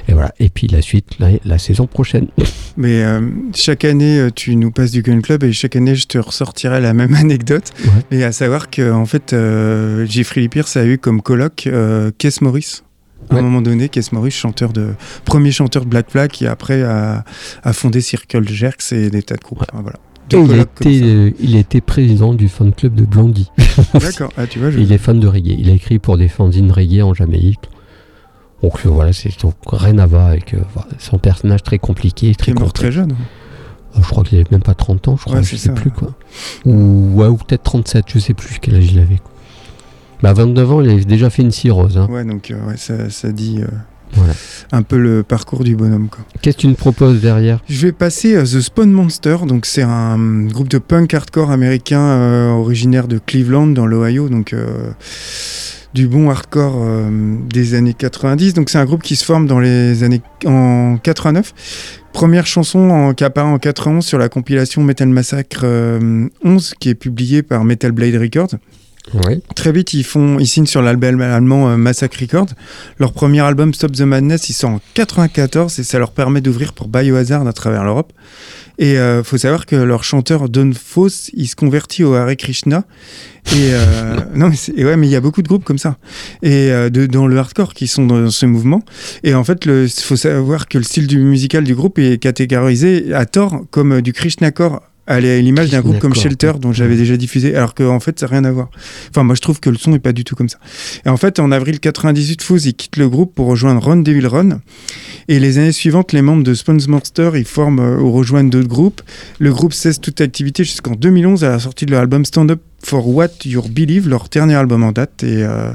Et 0.07 0.13
voilà. 0.13 0.33
Et 0.39 0.49
puis 0.49 0.67
la 0.67 0.81
suite, 0.81 1.17
la, 1.19 1.29
la 1.45 1.57
saison 1.57 1.87
prochaine. 1.87 2.27
Mais 2.77 3.03
euh, 3.03 3.21
chaque 3.55 3.85
année, 3.85 4.19
euh, 4.19 4.29
tu 4.33 4.55
nous 4.55 4.71
passes 4.71 4.91
du 4.91 5.01
Gun 5.01 5.21
Club 5.21 5.43
et 5.43 5.51
chaque 5.53 5.75
année, 5.75 5.95
je 5.95 6.05
te 6.07 6.17
ressortirai 6.17 6.79
la 6.81 6.93
même 6.93 7.13
anecdote. 7.15 7.71
Ouais. 7.85 8.17
Et 8.19 8.23
à 8.23 8.31
savoir 8.31 8.69
que 8.69 8.91
en 8.91 9.05
fait, 9.05 9.33
euh, 9.33 10.05
Jeffrey 10.05 10.41
Lee 10.41 10.49
Pierce 10.49 10.77
a 10.77 10.85
eu 10.85 10.97
comme 10.97 11.21
coloc 11.21 11.67
euh, 11.67 12.11
Morris. 12.41 12.81
À 13.29 13.33
Ouais. 13.33 13.39
un 13.39 13.43
moment 13.43 13.61
donné, 13.61 13.89
Keith 13.89 14.11
Morris, 14.13 14.31
chanteur 14.31 14.71
de, 14.71 14.93
premier 15.25 15.51
chanteur 15.51 15.83
de 15.83 15.89
Black 15.89 16.11
Flag, 16.11 16.29
qui 16.29 16.45
après 16.47 16.83
a, 16.83 17.25
a 17.63 17.73
fondé 17.73 17.99
Circle 17.99 18.47
Jerks 18.47 18.93
et 18.93 19.09
des 19.09 19.23
tas 19.23 19.35
de 19.35 19.41
groupes. 19.41 19.63
Voilà. 19.73 19.97
Il, 20.31 20.59
était, 20.59 21.01
euh, 21.03 21.31
il 21.39 21.55
était 21.55 21.81
président 21.81 22.33
du 22.33 22.49
fan 22.49 22.73
club 22.73 22.95
de 22.95 23.05
Blondie. 23.05 23.49
D'accord. 23.93 24.31
Ah, 24.37 24.47
tu 24.47 24.59
vois, 24.59 24.71
je... 24.71 24.79
Il 24.79 24.91
est 24.91 24.97
fan 24.97 25.19
de 25.19 25.27
reggae. 25.27 25.55
Il 25.57 25.69
a 25.69 25.73
écrit 25.73 25.99
pour 25.99 26.17
des 26.17 26.27
fanzines 26.27 26.71
reggae 26.71 27.01
en 27.01 27.13
Jamaïque. 27.13 27.69
Donc 28.63 28.73
euh, 28.85 28.89
voilà, 28.89 29.13
c'est 29.13 29.29
donc 29.41 29.53
rien 29.71 29.97
à 29.99 30.05
voir 30.07 30.25
avec 30.27 30.53
euh, 30.53 30.59
son 30.97 31.19
personnage 31.19 31.61
très 31.63 31.77
compliqué, 31.77 32.33
très 32.35 32.51
est 32.51 32.55
mort 32.55 32.67
complexe. 32.69 32.79
très 32.79 32.91
jeune. 32.91 33.11
Euh, 33.11 34.01
Je 34.01 34.07
crois 34.07 34.23
qu'il 34.23 34.39
avait 34.39 34.47
même 34.51 34.63
pas 34.63 34.73
30 34.73 35.07
ans, 35.09 35.15
je 35.15 35.23
crois, 35.25 35.35
Ouais, 35.37 35.43
je 35.43 35.55
sais 35.55 35.67
ça, 35.67 35.73
plus 35.73 35.91
quoi. 35.91 36.15
Ou, 36.65 37.11
ouais, 37.15 37.27
ou 37.27 37.37
peut-être 37.37 37.63
37, 37.63 38.05
je 38.07 38.17
sais 38.19 38.33
plus 38.33 38.57
quel 38.59 38.75
âge 38.75 38.91
il 38.91 38.99
avait. 38.99 39.19
Bah, 40.23 40.29
à 40.31 40.33
29 40.33 40.71
ans, 40.71 40.81
il 40.81 40.89
avait 40.89 41.05
déjà 41.05 41.29
fait 41.29 41.43
une 41.43 41.51
cirrhose. 41.51 41.97
Hein. 41.99 42.07
Ouais, 42.09 42.25
donc 42.25 42.49
euh, 42.49 42.67
ouais, 42.67 42.77
ça, 42.77 43.11
ça 43.11 43.31
dit 43.31 43.59
Voilà. 44.13 44.33
un 44.71 44.81
peu 44.81 44.97
le 44.97 45.23
parcours 45.23 45.63
du 45.63 45.75
bonhomme. 45.75 46.09
Qu'est-ce 46.41 46.57
que 46.57 46.61
tu 46.61 46.67
me 46.67 46.73
proposes 46.73 47.21
derrière? 47.21 47.59
Je 47.69 47.85
vais 47.85 47.91
passer 47.91 48.35
à 48.35 48.43
The 48.43 48.61
Spawn 48.61 48.91
Monster. 48.91 49.37
Donc 49.47 49.65
c'est 49.65 49.83
un 49.83 50.45
groupe 50.45 50.69
de 50.69 50.77
punk 50.77 51.13
hardcore 51.13 51.51
américain 51.51 52.01
euh, 52.01 52.49
originaire 52.51 53.07
de 53.07 53.19
Cleveland 53.19 53.67
dans 53.67 53.85
l'Ohio. 53.85 54.29
Donc 54.29 54.53
euh, 54.53 54.91
du 55.93 56.07
bon 56.07 56.29
hardcore 56.29 56.75
euh, 56.77 57.37
des 57.49 57.73
années 57.73 57.93
90. 57.93 58.53
Donc 58.53 58.69
c'est 58.69 58.77
un 58.77 58.85
groupe 58.85 59.03
qui 59.03 59.15
se 59.15 59.25
forme 59.25 59.47
dans 59.47 59.59
les 59.59 60.03
années 60.03 60.21
en 60.45 60.97
89. 61.01 61.53
Première 62.13 62.47
chanson 62.47 62.89
en, 62.89 63.13
qui 63.13 63.23
apparaît 63.23 63.49
en 63.49 63.59
91 63.59 64.05
sur 64.05 64.17
la 64.17 64.29
compilation 64.29 64.83
Metal 64.83 65.07
Massacre 65.07 65.61
euh, 65.63 66.27
11 66.43 66.73
qui 66.79 66.89
est 66.89 66.95
publiée 66.95 67.43
par 67.43 67.63
Metal 67.63 67.91
Blade 67.91 68.15
Records. 68.15 68.55
Oui. 69.13 69.41
Très 69.55 69.71
vite, 69.71 69.93
ils, 69.93 70.03
font, 70.03 70.37
ils 70.39 70.47
signent 70.47 70.65
sur 70.65 70.81
l'album 70.81 71.21
allemand 71.21 71.69
euh, 71.69 71.77
Massacre 71.77 72.17
Records. 72.19 72.49
Leur 72.99 73.13
premier 73.13 73.39
album, 73.39 73.73
Stop 73.73 73.93
the 73.93 74.01
Madness, 74.01 74.49
ils 74.49 74.53
sort 74.53 74.71
en 74.71 74.81
94 74.93 75.79
et 75.79 75.83
ça 75.83 75.99
leur 75.99 76.11
permet 76.11 76.41
d'ouvrir 76.41 76.73
pour 76.73 76.87
Biohazard 76.87 77.47
à 77.47 77.53
travers 77.53 77.83
l'Europe. 77.83 78.11
Et 78.79 78.99
euh, 78.99 79.23
faut 79.23 79.37
savoir 79.37 79.65
que 79.65 79.75
leur 79.75 80.03
chanteur 80.03 80.49
Don 80.49 80.71
Foss, 80.73 81.31
il 81.33 81.47
se 81.47 81.55
convertit 81.55 82.03
au 82.03 82.13
Hare 82.13 82.35
Krishna. 82.35 82.83
Et 83.53 83.71
euh, 83.71 84.17
non, 84.35 84.49
mais 84.49 84.55
et 84.75 84.85
ouais, 84.85 84.97
mais 84.97 85.07
il 85.07 85.11
y 85.11 85.15
a 85.15 85.21
beaucoup 85.21 85.41
de 85.41 85.47
groupes 85.47 85.63
comme 85.63 85.79
ça. 85.79 85.97
Et 86.43 86.69
de, 86.69 87.05
dans 87.07 87.27
le 87.27 87.37
hardcore 87.37 87.73
qui 87.73 87.87
sont 87.87 88.05
dans 88.05 88.29
ce 88.29 88.45
mouvement. 88.45 88.83
Et 89.23 89.33
en 89.33 89.43
fait, 89.43 89.65
il 89.65 89.89
faut 89.89 90.17
savoir 90.17 90.67
que 90.67 90.77
le 90.77 90.83
style 90.83 91.07
du 91.07 91.19
musical 91.19 91.63
du 91.63 91.73
groupe 91.73 91.97
est 91.97 92.21
catégorisé 92.21 93.13
à 93.13 93.25
tort 93.25 93.63
comme 93.71 94.01
du 94.01 94.13
Krishnacore 94.13 94.81
à 95.07 95.19
l'image 95.19 95.69
d'un 95.69 95.81
groupe 95.81 95.99
comme. 95.99 96.13
Shelter 96.17 96.53
dont 96.59 96.73
j'avais 96.73 96.95
déjà 96.95 97.15
diffusé, 97.15 97.55
alors 97.55 97.73
qu'en 97.73 97.95
en 97.95 97.99
fait 97.99 98.19
ça 98.19 98.25
n'a 98.25 98.31
rien 98.31 98.43
à 98.43 98.51
voir. 98.51 98.69
Enfin, 99.09 99.23
moi 99.23 99.35
je 99.35 99.41
trouve 99.41 99.59
que 99.59 99.69
le 99.69 99.77
son 99.77 99.93
est 99.93 99.99
pas 99.99 100.13
du 100.13 100.23
tout 100.23 100.35
comme 100.35 100.49
ça. 100.49 100.57
Et 101.05 101.09
en 101.09 101.17
fait, 101.17 101.39
en 101.39 101.51
avril 101.51 101.79
98, 101.79 102.41
Fouz 102.41 102.65
il 102.65 102.73
quitte 102.73 102.97
le 102.97 103.07
groupe 103.07 103.33
pour 103.35 103.47
rejoindre 103.47 103.81
Run 103.83 103.97
Devil 103.97 104.27
Run. 104.27 104.59
Et 105.27 105.39
les 105.39 105.57
années 105.57 105.71
suivantes, 105.71 106.11
les 106.11 106.21
membres 106.21 106.43
de 106.43 106.53
Spawns 106.53 106.81
Monster 106.87 107.31
ils 107.35 107.45
forment 107.45 107.79
euh, 107.79 107.99
ou 107.99 108.11
rejoignent 108.11 108.49
d'autres 108.49 108.67
groupes. 108.67 109.01
Le 109.39 109.51
groupe 109.51 109.73
cesse 109.73 110.01
toute 110.01 110.21
activité 110.21 110.63
jusqu'en 110.63 110.95
2011 110.95 111.43
à 111.43 111.49
la 111.49 111.59
sortie 111.59 111.85
de 111.85 111.91
leur 111.91 112.01
album 112.01 112.25
Stand 112.25 112.51
Up 112.51 112.61
For 112.83 113.07
What 113.07 113.29
You 113.45 113.63
Believe, 113.69 114.07
leur 114.07 114.29
dernier 114.29 114.55
album 114.55 114.83
en 114.83 114.91
date. 114.91 115.23
Et 115.23 115.43
euh, 115.43 115.71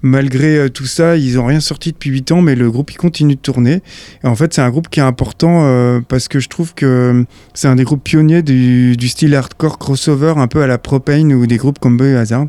malgré 0.00 0.56
euh, 0.56 0.68
tout 0.68 0.86
ça, 0.86 1.16
ils 1.16 1.34
n'ont 1.34 1.46
rien 1.46 1.60
sorti 1.60 1.92
depuis 1.92 2.10
8 2.10 2.32
ans, 2.32 2.40
mais 2.40 2.54
le 2.54 2.70
groupe 2.70 2.92
il 2.92 2.96
continue 2.96 3.34
de 3.34 3.40
tourner. 3.40 3.82
Et 4.24 4.26
en 4.26 4.34
fait, 4.34 4.54
c'est 4.54 4.62
un 4.62 4.70
groupe 4.70 4.88
qui 4.88 5.00
est 5.00 5.02
important 5.02 5.64
euh, 5.64 6.00
parce 6.06 6.28
que 6.28 6.40
je 6.40 6.48
trouve 6.48 6.74
que 6.74 7.24
c'est 7.52 7.68
un 7.68 7.76
des 7.76 7.84
groupes 7.84 8.04
pionniers 8.04 8.42
du, 8.42 8.96
du 8.96 9.08
style 9.08 9.34
hardcore 9.34 9.78
crossover, 9.78 10.34
un 10.36 10.46
peu 10.46 10.62
à 10.62 10.66
la 10.66 10.78
Propane 10.78 11.32
ou 11.32 11.46
des 11.46 11.56
groupes 11.56 11.78
comme 11.78 11.96
Biohazard. 11.96 12.46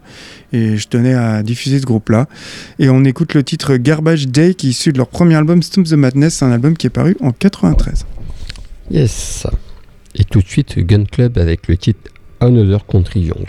Et 0.54 0.78
je 0.78 0.88
tenais 0.88 1.14
à 1.14 1.44
diffuser 1.44 1.80
ce 1.80 1.86
groupe-là. 1.86 2.28
Et 2.78 2.90
on 2.90 3.04
écoute 3.04 3.34
le 3.34 3.44
titre 3.44 3.78
Garbage 3.78 4.28
Day 4.28 4.54
qui 4.54 4.68
est 4.68 4.72
issu 4.72 4.94
de 4.94 4.98
leur 4.98 5.08
premier 5.08 5.36
album 5.36 5.64
Stomp 5.64 5.88
the 5.88 5.94
Madness, 5.94 6.44
un 6.44 6.52
album 6.52 6.78
qui 6.78 6.88
est 6.88 6.92
paru 6.92 7.18
en 7.20 7.32
93. 7.32 8.06
Yes. 8.92 9.48
Et 10.16 10.24
tout 10.24 10.42
de 10.42 10.48
suite, 10.48 10.78
Gun 10.80 11.06
Club 11.06 11.38
avec 11.38 11.68
le 11.68 11.78
titre 11.78 12.00
Another 12.44 12.80
Country 12.80 13.22
Young. 13.22 13.46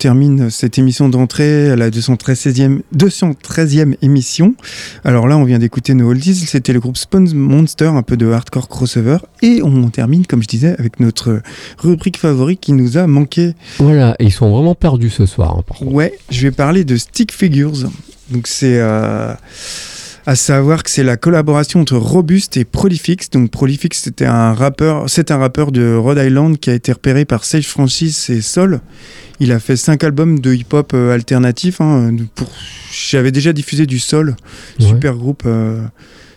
Termine 0.00 0.48
cette 0.48 0.78
émission 0.78 1.10
d'entrée 1.10 1.70
à 1.70 1.76
la 1.76 1.90
213e, 1.90 2.80
213e 2.96 3.96
émission. 4.00 4.54
Alors 5.04 5.28
là, 5.28 5.36
on 5.36 5.44
vient 5.44 5.58
d'écouter 5.58 5.92
nos 5.92 6.08
oldies, 6.08 6.34
c'était 6.34 6.72
le 6.72 6.80
groupe 6.80 6.96
Spawn 6.96 7.30
Monster, 7.34 7.84
un 7.88 8.02
peu 8.02 8.16
de 8.16 8.30
hardcore 8.30 8.68
crossover. 8.68 9.18
Et 9.42 9.60
on 9.62 9.90
termine, 9.90 10.24
comme 10.26 10.42
je 10.42 10.48
disais, 10.48 10.74
avec 10.78 11.00
notre 11.00 11.42
rubrique 11.78 12.16
favorite 12.18 12.60
qui 12.60 12.72
nous 12.72 12.96
a 12.96 13.06
manqué. 13.06 13.52
Voilà, 13.78 14.16
et 14.18 14.24
ils 14.24 14.32
sont 14.32 14.50
vraiment 14.50 14.74
perdus 14.74 15.10
ce 15.10 15.26
soir. 15.26 15.56
hein, 15.58 15.64
par. 15.66 15.86
Ouais, 15.86 16.18
je 16.30 16.40
vais 16.40 16.50
parler 16.50 16.84
de 16.84 16.96
Stick 16.96 17.30
Figures. 17.30 17.90
Donc 18.30 18.46
c'est 18.46 18.78
euh, 18.80 19.34
à 20.26 20.36
savoir 20.36 20.82
que 20.82 20.90
c'est 20.90 21.02
la 21.02 21.16
collaboration 21.16 21.80
entre 21.80 21.96
Robust 21.96 22.56
et 22.56 22.64
Prolifix. 22.64 23.30
Donc 23.30 23.50
Prolifix 23.50 23.98
c'était 24.02 24.26
un 24.26 24.52
rappeur, 24.52 25.08
c'est 25.08 25.30
un 25.30 25.38
rappeur 25.38 25.72
de 25.72 25.94
Rhode 25.94 26.18
Island 26.18 26.58
qui 26.58 26.70
a 26.70 26.74
été 26.74 26.92
repéré 26.92 27.24
par 27.24 27.44
Sage 27.44 27.66
Francis 27.68 28.30
et 28.30 28.40
Sol. 28.42 28.80
Il 29.40 29.52
a 29.52 29.58
fait 29.58 29.76
cinq 29.76 30.04
albums 30.04 30.38
de 30.38 30.52
hip-hop 30.52 30.92
euh, 30.94 31.14
alternatif. 31.14 31.80
hein, 31.80 32.14
pour... 32.34 32.50
J'avais 32.92 33.32
déjà 33.32 33.52
diffusé 33.52 33.86
du 33.86 33.98
Sol, 33.98 34.36
Ouais. 34.78 34.86
super 34.86 35.14
groupe, 35.14 35.44
euh, 35.46 35.80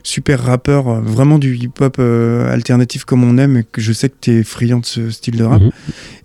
super 0.03 0.43
rappeur, 0.43 0.89
euh, 0.89 0.99
vraiment 1.01 1.39
du 1.39 1.55
hip-hop 1.55 1.95
euh, 1.97 2.51
alternatif 2.51 3.05
comme 3.05 3.23
on 3.23 3.37
aime 3.37 3.57
et 3.57 3.63
que 3.63 3.81
je 3.81 3.93
sais 3.93 4.09
que 4.09 4.15
tu 4.19 4.31
es 4.31 4.43
friand 4.43 4.79
de 4.79 4.85
ce 4.85 5.09
style 5.09 5.37
de 5.37 5.45
rap. 5.45 5.61
Mhm. 5.61 5.71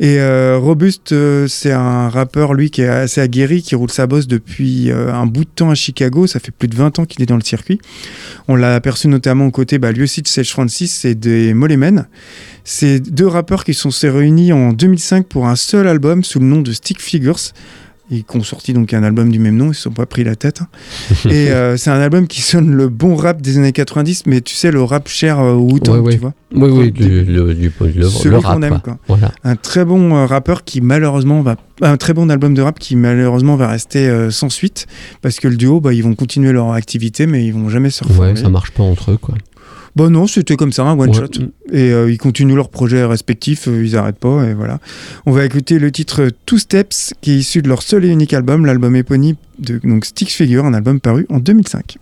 Et 0.01 0.21
euh, 0.21 0.59
Robust, 0.59 1.13
euh, 1.13 1.47
c'est 1.47 1.73
un 1.73 2.09
rappeur, 2.09 2.55
lui, 2.55 2.71
qui 2.71 2.83
est 2.83 2.89
assez 2.89 3.21
aguerri, 3.21 3.63
qui 3.63 3.77
roule 3.77 3.91
sa 3.91 4.07
bosse 4.07 4.27
depuis 4.27 4.91
un 4.91 5.27
bout 5.27 5.45
de 5.45 5.51
temps 5.51 5.71
à 5.71 5.75
Chicago. 5.75 6.27
Ça 6.27 6.41
fait 6.41 6.51
plus 6.51 6.69
de 6.69 6.75
20 6.75 6.99
ans 6.99 7.05
qu'il 7.05 7.23
est 7.23 7.27
dans 7.27 7.37
le 7.37 7.43
circuit. 7.43 7.81
On 8.49 8.57
l'a 8.57 8.75
aperçu 8.75 9.09
notamment 9.09 9.47
aux 9.47 9.51
côtés, 9.51 9.79
bah, 9.79 9.93
lui 9.93 10.03
aussi, 10.03 10.23
de 10.23 10.29
Sage 10.29 10.51
Francis 10.51 11.05
et 11.05 11.15
des 11.15 11.55
Molemen. 11.55 12.07
C'est 12.65 13.01
deux 13.01 13.27
rappeurs 13.27 13.65
qui 13.65 13.75
sont 13.75 13.91
réunis 14.03 14.53
en 14.53 14.73
2005 14.73 15.27
pour 15.27 15.47
un 15.47 15.57
seul 15.57 15.87
album 15.89 16.25
sous 16.25 16.39
le 16.39 16.47
nom 16.47 16.61
de 16.61 16.73
Stick 16.73 17.01
Figures. 17.01 17.39
Et 18.11 18.23
qui 18.23 18.37
ont 18.39 18.43
sorti 18.43 18.73
donc 18.73 18.95
un 18.95 19.03
album 19.03 19.31
du 19.31 19.39
même 19.39 19.57
nom, 19.57 19.71
ils 19.71 19.75
se 19.75 19.83
sont 19.83 19.91
pas 19.91 20.07
pris 20.07 20.25
la 20.25 20.35
tête. 20.35 20.63
hein. 20.63 20.69
et 21.31 21.51
euh, 21.51 21.77
c'est 21.77 21.91
un 21.91 22.01
album 22.01 22.27
qui 22.27 22.41
sonne 22.41 22.71
le 22.71 22.89
bon 22.89 23.17
rap 23.17 23.43
des 23.43 23.59
années 23.59 23.73
90, 23.73 24.23
mais 24.25 24.41
tu 24.41 24.55
sais, 24.55 24.71
le 24.71 24.83
rap 24.83 25.09
cher 25.09 25.39
euh, 25.41 25.53
au 25.53 25.71
Wu-Tang, 25.73 25.97
Ouais, 25.97 26.01
ouais. 26.01 26.13
tu 26.15 26.19
vois. 26.21 26.33
Oui, 26.55 26.71
oui, 26.71 26.91
Du- 26.93 27.03
le, 27.25 27.55
du, 27.55 27.71
le, 27.81 28.05
celui 28.09 28.31
le 28.37 28.41
qu'on 28.41 28.49
rap. 28.49 28.63
aime, 28.63 28.71
quoi. 28.71 28.81
quoi. 28.81 28.99
Voilà. 29.09 29.31
un 29.45 29.57
très 29.57 29.85
bon 29.85 30.15
euh, 30.17 30.25
rappeur 30.25 30.65
qui 30.65 30.81
malheureusement 30.81 31.43
va 31.43 31.57
un 31.83 31.97
très 31.99 32.15
bon 32.15 32.31
album 32.31 32.55
de 32.55 32.63
rap 32.63 32.79
qui 32.79 32.97
malheureusement 32.97 33.57
va 33.57 33.69
rester 33.69 34.09
euh, 34.09 34.31
sans 34.31 34.49
suite 34.49 34.87
parce 35.21 35.39
que 35.39 35.47
le 35.47 35.57
duo 35.57 35.81
bah, 35.81 35.93
ils 35.93 36.03
vont 36.03 36.15
continuer 36.15 36.51
leur 36.53 36.73
activité 36.73 37.27
mais 37.27 37.45
ils 37.45 37.53
vont 37.53 37.69
jamais 37.69 37.91
se 37.91 38.03
reformer. 38.05 38.33
Ouais, 38.33 38.37
ça 38.37 38.49
marche 38.49 38.71
pas 38.71 38.83
entre 38.83 39.13
eux, 39.13 39.19
quoi. 39.19 39.35
Bon 39.97 40.11
non, 40.11 40.27
c'était 40.27 40.57
comme 40.57 40.73
ça 40.73 40.85
un 40.85 40.99
one 40.99 41.09
Ouais. 41.11 41.15
shot 41.15 41.43
et 41.73 41.93
euh, 41.93 42.11
ils 42.11 42.19
continuent 42.19 42.55
leurs 42.55 42.69
projets 42.71 43.05
respectifs, 43.05 43.69
euh, 43.69 43.85
ils 43.85 43.97
arrêtent 43.97 44.19
pas 44.19 44.45
et 44.45 44.55
voilà. 44.55 44.79
On 45.27 45.33
va 45.33 45.45
écouter 45.45 45.79
le 45.79 45.91
titre 45.91 46.29
Two 46.47 46.59
Steps 46.59 47.15
qui 47.21 47.33
est 47.33 47.37
issu 47.39 47.63
de 47.63 47.69
leur 47.69 47.83
seul 47.83 48.05
et 48.05 48.09
unique 48.09 48.33
album, 48.35 48.65
l'album 48.67 48.95
éponyme 48.97 49.37
de 49.59 49.81
donc 49.83 50.05
Sticks 50.05 50.31
Figure, 50.31 50.65
un 50.65 50.75
album 50.75 51.01
paru 51.01 51.27
en 51.31 51.39
2005. 51.39 51.99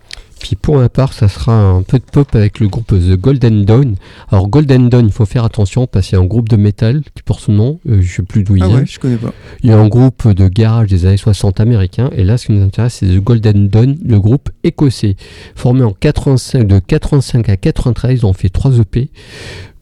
Puis 0.47 0.55
pour 0.55 0.77
ma 0.77 0.89
part, 0.89 1.13
ça 1.13 1.27
sera 1.27 1.53
un 1.53 1.83
peu 1.83 1.99
de 1.99 2.05
pop 2.05 2.33
avec 2.37 2.61
le 2.61 2.69
groupe 2.69 2.87
The 2.87 3.17
Golden 3.21 3.65
Dawn. 3.65 3.97
Alors 4.31 4.47
Golden 4.47 4.89
Dawn, 4.89 5.05
il 5.05 5.11
faut 5.11 5.27
faire 5.27 5.45
attention 5.45 5.89
parce 5.89 6.07
qu'il 6.07 6.17
y 6.17 6.21
a 6.21 6.23
un 6.23 6.27
groupe 6.27 6.49
de 6.49 6.55
métal 6.55 7.03
qui 7.17 7.25
porte 7.25 7.41
son 7.41 7.51
nom, 7.53 7.81
euh, 7.89 8.01
je 8.01 8.15
sais 8.17 8.23
plus 8.23 8.45
d'où 8.45 8.55
il 8.55 8.63
Ah 8.63 8.69
vient. 8.69 8.77
ouais, 8.77 8.87
je 8.87 9.01
connais 9.01 9.17
pas. 9.17 9.33
Il 9.65 9.71
y 9.71 9.73
a 9.73 9.77
un 9.77 9.89
groupe 9.89 10.29
de 10.29 10.47
garage 10.47 10.87
des 10.89 11.05
années 11.05 11.17
60 11.17 11.59
américains. 11.59 12.11
Et 12.15 12.23
là, 12.23 12.39
ce 12.39 12.47
qui 12.47 12.53
nous 12.53 12.63
intéresse, 12.63 12.99
c'est 13.01 13.07
The 13.09 13.19
Golden 13.21 13.67
Dawn, 13.67 13.99
le 14.05 14.21
groupe 14.21 14.51
écossais. 14.63 15.17
Formé 15.57 15.83
en 15.83 15.91
85, 15.91 16.65
de 16.65 16.79
85 16.79 17.49
à 17.49 17.57
93, 17.57 18.21
ils 18.21 18.27
ont 18.27 18.33
fait 18.33 18.49
3 18.49 18.79
EP. 18.79 19.11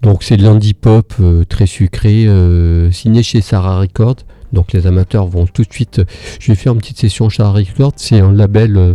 Donc 0.00 0.22
c'est 0.22 0.38
de 0.38 0.44
l'indie 0.44 0.72
pop 0.72 1.12
euh, 1.20 1.44
très 1.44 1.66
sucré, 1.66 2.24
euh, 2.26 2.90
signé 2.90 3.22
chez 3.22 3.42
Sarah 3.42 3.80
Records. 3.80 4.16
Donc 4.54 4.72
les 4.72 4.86
amateurs 4.86 5.26
vont 5.26 5.46
tout 5.46 5.62
de 5.62 5.72
suite. 5.72 6.00
Je 6.40 6.50
vais 6.52 6.56
faire 6.56 6.72
une 6.72 6.78
petite 6.78 6.98
session 6.98 7.28
chez 7.28 7.42
Records. 7.42 7.92
C'est 7.96 8.20
un 8.20 8.32
label 8.32 8.76
euh, 8.76 8.94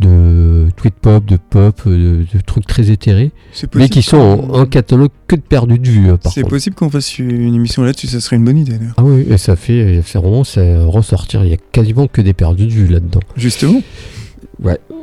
de 0.00 0.68
tweet 0.76 0.94
pop, 0.94 1.24
de 1.24 1.36
pop, 1.36 1.80
euh, 1.86 2.24
de, 2.32 2.38
de 2.38 2.42
trucs 2.44 2.66
très 2.66 2.90
éthérés, 2.90 3.30
mais 3.74 3.88
qui 3.88 4.02
sont 4.02 4.16
en 4.52 4.66
catalogue 4.66 5.10
que 5.26 5.36
de 5.36 5.40
perdu 5.40 5.78
de 5.78 5.88
vue. 5.88 6.10
euh, 6.10 6.16
C'est 6.30 6.48
possible 6.48 6.74
qu'on 6.74 6.90
fasse 6.90 7.18
une 7.18 7.54
émission 7.54 7.82
là-dessus, 7.82 8.08
ça 8.08 8.20
serait 8.20 8.36
une 8.36 8.44
bonne 8.44 8.58
idée. 8.58 8.78
Ah 8.96 9.02
oui, 9.04 9.26
et 9.30 9.38
ça 9.38 9.56
fait, 9.56 10.02
c'est 10.04 10.18
vraiment 10.18 10.44
ça 10.44 10.60
ressortir. 10.86 11.44
Il 11.44 11.50
y 11.50 11.54
a 11.54 11.58
quasiment 11.72 12.06
que 12.06 12.20
des 12.20 12.32
perdus 12.32 12.66
de 12.66 12.72
vue 12.72 12.86
là-dedans. 12.88 13.20
Justement. 13.36 13.80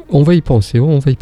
On 0.10 0.24
va 0.24 0.36
y 0.36 0.42
penser, 0.42 0.80
on 0.80 1.00
va 1.00 1.12
y, 1.12 1.18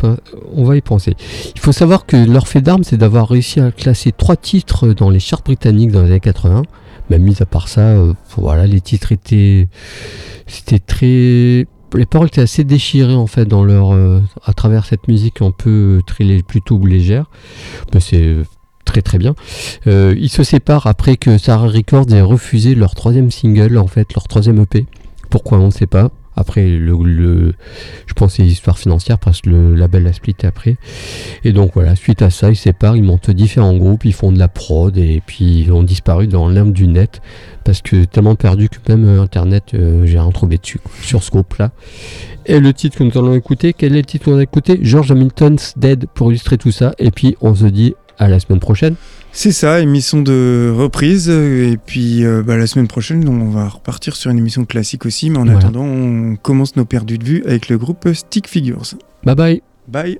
on 0.53 0.63
va 0.63 0.75
y 0.77 0.81
penser. 0.81 1.15
Il 1.55 1.59
faut 1.59 1.71
savoir 1.71 2.05
que 2.05 2.17
leur 2.17 2.47
fait 2.47 2.61
d'armes, 2.61 2.83
c'est 2.83 2.97
d'avoir 2.97 3.27
réussi 3.29 3.59
à 3.59 3.71
classer 3.71 4.11
trois 4.11 4.35
titres 4.35 4.89
dans 4.89 5.09
les 5.09 5.19
charts 5.19 5.41
britanniques 5.43 5.91
dans 5.91 6.03
les 6.03 6.11
années 6.11 6.19
80. 6.19 6.61
Mais 7.09 7.19
mis 7.19 7.35
à 7.41 7.45
part 7.45 7.67
ça, 7.67 7.81
euh, 7.81 8.13
voilà, 8.37 8.65
les 8.65 8.81
titres 8.81 9.11
étaient, 9.11 9.67
c'était 10.47 10.79
très, 10.79 11.67
les 11.95 12.05
paroles 12.09 12.27
étaient 12.27 12.41
assez 12.41 12.63
déchirées 12.63 13.13
en 13.15 13.27
fait 13.27 13.45
dans 13.45 13.63
leur, 13.63 13.93
euh, 13.93 14.21
à 14.45 14.53
travers 14.53 14.85
cette 14.85 15.07
musique 15.07 15.41
un 15.41 15.51
peu 15.51 16.01
très 16.07 16.23
lé- 16.23 16.43
plutôt 16.43 16.83
légère. 16.85 17.29
Mais 17.93 17.99
c'est 17.99 18.35
très 18.85 19.01
très 19.01 19.17
bien. 19.17 19.35
Euh, 19.87 20.15
ils 20.17 20.29
se 20.29 20.43
séparent 20.43 20.87
après 20.87 21.15
que 21.17 21.37
Sarah 21.37 21.67
Records 21.67 22.11
ait 22.13 22.21
refusé 22.21 22.75
leur 22.75 22.95
troisième 22.95 23.29
single, 23.31 23.77
en 23.77 23.87
fait, 23.87 24.13
leur 24.15 24.27
troisième 24.27 24.59
EP. 24.61 24.85
Pourquoi 25.29 25.59
on 25.59 25.67
ne 25.67 25.71
sait 25.71 25.87
pas. 25.87 26.11
Après, 26.35 26.67
le, 26.67 27.53
je 28.07 28.13
pense 28.13 28.33
c'est 28.35 28.45
histoire 28.45 28.77
financière 28.77 29.17
parce 29.17 29.41
que 29.41 29.49
le 29.49 29.75
label 29.75 30.03
l'a 30.03 30.13
splitté 30.13 30.47
après. 30.47 30.77
Et 31.43 31.53
donc 31.53 31.71
voilà, 31.73 31.95
suite 31.95 32.21
à 32.21 32.29
ça, 32.29 32.49
ils 32.49 32.55
séparent, 32.55 32.97
ils 32.97 33.03
montent 33.03 33.31
différents 33.31 33.75
groupes, 33.75 34.05
ils 34.05 34.13
font 34.13 34.31
de 34.31 34.39
la 34.39 34.47
prod 34.47 34.97
et 34.97 35.21
puis 35.25 35.61
ils 35.61 35.71
ont 35.71 35.83
disparu 35.83 36.27
dans 36.27 36.49
l'herbe 36.49 36.73
du 36.73 36.87
net 36.87 37.21
parce 37.63 37.81
que 37.81 38.03
tellement 38.03 38.35
perdu 38.35 38.69
que 38.69 38.77
même 38.89 39.05
euh, 39.05 39.21
Internet, 39.21 39.73
euh, 39.73 40.05
j'ai 40.05 40.19
rien 40.19 40.31
trouvé 40.31 40.57
dessus 40.57 40.79
sur 41.01 41.23
ce 41.23 41.31
groupe-là. 41.31 41.71
Et 42.45 42.59
le 42.59 42.73
titre 42.73 42.97
que 42.97 43.03
nous 43.03 43.17
allons 43.17 43.33
écouter, 43.33 43.73
quel 43.73 43.93
est 43.93 43.99
le 43.99 44.05
titre 44.05 44.25
qu'on 44.25 44.37
a 44.37 44.43
écouté 44.43 44.79
George 44.81 45.11
Hamilton's 45.11 45.73
Dead 45.77 46.05
pour 46.13 46.31
illustrer 46.31 46.57
tout 46.57 46.71
ça. 46.71 46.93
Et 46.99 47.11
puis 47.11 47.35
on 47.41 47.55
se 47.55 47.65
dit 47.65 47.95
à 48.19 48.27
la 48.27 48.39
semaine 48.39 48.59
prochaine. 48.59 48.95
C'est 49.37 49.51
ça, 49.51 49.81
émission 49.81 50.21
de 50.21 50.73
reprise. 50.73 51.27
Et 51.29 51.77
puis 51.85 52.23
euh, 52.25 52.41
bah, 52.41 52.55
la 52.55 52.67
semaine 52.67 52.87
prochaine, 52.87 53.27
on 53.27 53.49
va 53.49 53.67
repartir 53.67 54.15
sur 54.15 54.31
une 54.31 54.37
émission 54.37 54.63
classique 54.63 55.05
aussi. 55.05 55.29
Mais 55.29 55.37
en 55.37 55.43
Voilà. 55.43 55.59
attendant, 55.59 55.83
on 55.83 56.37
commence 56.37 56.77
nos 56.77 56.85
perdus 56.85 57.17
de 57.17 57.25
vue 57.25 57.43
avec 57.45 57.67
le 57.67 57.77
groupe 57.77 58.07
Stick 58.13 58.47
Figures. 58.47 58.83
Bye 59.25 59.35
bye 59.35 59.61
Bye. 59.89 60.19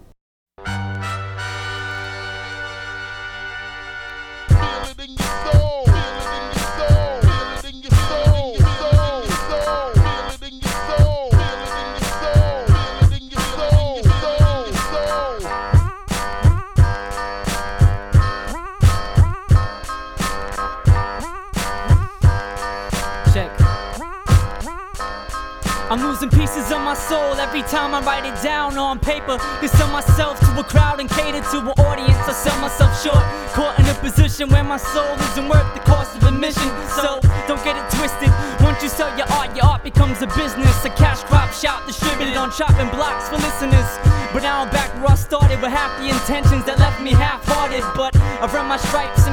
Soul 27.08 27.36
every 27.38 27.62
time 27.64 27.93
I 27.93 28.01
write 28.01 28.26
it 28.26 28.38
down 28.41 28.78
on 28.78 28.99
paper. 28.99 29.38
To 29.38 29.68
sell 29.68 29.89
myself 29.91 30.39
to 30.39 30.60
a 30.60 30.64
crowd 30.64 30.99
and 30.99 31.10
cater 31.10 31.41
to 31.51 31.58
an 31.60 31.76
audience. 31.86 32.18
I 32.26 32.34
sell 32.34 32.58
myself 32.60 32.91
short, 33.01 33.24
caught 33.53 33.78
in 33.80 33.86
a 33.86 33.93
position 33.95 34.49
where 34.49 34.64
my 34.64 34.78
soul 34.78 35.14
isn't 35.32 35.47
worth 35.47 35.70
the 35.74 35.82
cost 35.82 36.18
of 36.18 36.24
admission. 36.24 36.70
So 36.97 37.20
don't 37.47 37.64
get 37.64 37.78
it 37.78 37.88
twisted. 37.97 38.32
Once 38.62 38.82
you 38.82 38.89
sell 38.89 39.12
your 39.18 39.30
art, 39.38 39.56
your 39.56 39.66
art 39.66 39.84
becomes 39.84 40.22
a 40.22 40.28
business. 40.28 40.74
A 40.86 40.89
cash 40.89 41.22
crop 41.24 41.51
shout 41.53 41.86
distributed 41.88 42.36
on 42.36 42.51
chopping 42.51 42.89
blocks 42.89 43.30
for 43.30 43.38
listeners. 43.38 43.89
But 44.34 44.43
now 44.43 44.64
I'm 44.64 44.70
back 44.70 44.93
where 44.95 45.12
I 45.12 45.16
started 45.16 45.62
with 45.62 45.72
half 45.72 45.91
the 46.01 46.10
intentions 46.10 46.66
that 46.66 46.80
left 46.80 47.01
me 47.01 47.12
half-hearted. 47.12 47.84
But 47.95 48.16
I've 48.41 48.53
earned 48.53 48.68
my 48.68 48.78
stripes 48.78 49.25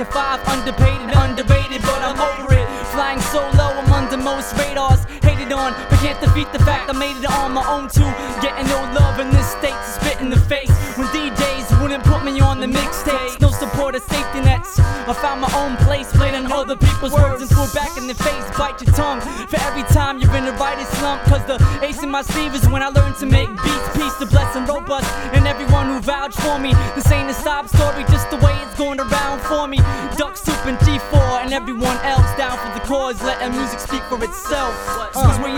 to 0.00 0.06
five, 0.06 0.40
underpaid 0.48 0.96
and 0.96 1.12
underrated. 1.12 1.82
But 1.82 2.00
I'm 2.00 2.16
over 2.16 2.54
it. 2.54 2.66
Flying 2.88 3.20
solo, 3.20 3.76
I'm 3.76 3.92
under 3.92 4.16
most 4.16 4.56
radars. 4.56 5.04
Hated 5.20 5.52
on, 5.52 5.74
but 5.90 5.98
can't 6.00 6.18
defeat 6.20 6.48
the 6.52 6.58
fact 6.60 6.88
I 6.88 6.96
made 6.96 7.16
it 7.20 7.30
on 7.30 7.52
my 7.52 7.64
own 7.68 7.88
too. 7.88 8.08
Getting 8.40 8.66
no 8.68 8.80
love 8.96 9.20
in 9.20 9.28
this 9.30 9.48
state 9.60 9.76
to 9.76 9.90
spit 10.00 10.20
in 10.20 10.30
the 10.30 10.40
face. 10.40 10.72
When 10.96 11.06
DJs 11.08 11.82
wouldn't 11.82 12.04
put 12.04 12.24
me 12.24 12.40
on 12.40 12.60
the 12.60 12.66
mixtapes. 12.66 13.40
No 13.40 13.50
support 13.50 13.94
or 13.94 14.00
safety 14.00 14.40
nets. 14.40 14.78
I 14.80 15.12
found 15.12 15.40
my 15.40 15.52
own 15.58 15.76
place, 15.84 16.08
played 16.12 16.34
on 16.34 16.50
other 16.50 16.76
people's 16.76 17.12
words 17.12 17.42
and 17.42 17.50
threw 17.50 17.66
back 17.74 17.96
in 17.98 18.06
the 18.06 18.14
face. 18.14 18.46
Bite 18.56 18.80
your 18.80 18.94
tongue 18.94 19.20
for 19.20 19.60
every 19.68 19.82
time 19.92 20.18
you're 20.18 20.34
in 20.36 20.44
the 20.46 20.52
writer's 20.52 20.88
slump. 20.96 21.20
Cause 21.24 21.44
the 21.44 21.58
ace 21.82 22.02
in 22.02 22.10
my 22.10 22.22
sleeve 22.22 22.54
is 22.54 22.66
when 22.68 22.82
I 22.82 22.88
learned 22.88 23.16
to 23.16 23.26
make 23.26 23.48
beats. 23.48 23.88
Peace 23.96 24.16
to 24.20 24.26
bless 24.26 24.56
and 24.56 24.68
robust. 24.68 25.10
And 25.34 25.46
everyone 25.46 25.86
who 25.88 26.00
vouched 26.00 26.40
for 26.40 26.58
me. 26.58 26.72
This 26.94 27.10
ain't 27.12 27.28
a 27.28 27.34
sob 27.34 27.68
story, 27.68 28.04
just 28.08 28.30
the 28.30 28.36
way 28.36 28.56
it's 28.62 28.78
going 28.78 29.00
around 29.00 29.40
for 29.42 29.66
me. 29.66 29.79
Letting 33.40 33.56
music 33.56 33.80
speak 33.80 34.02
for 34.02 34.22
itself. 34.22 34.74
Cause 35.14 35.40
when 35.40 35.56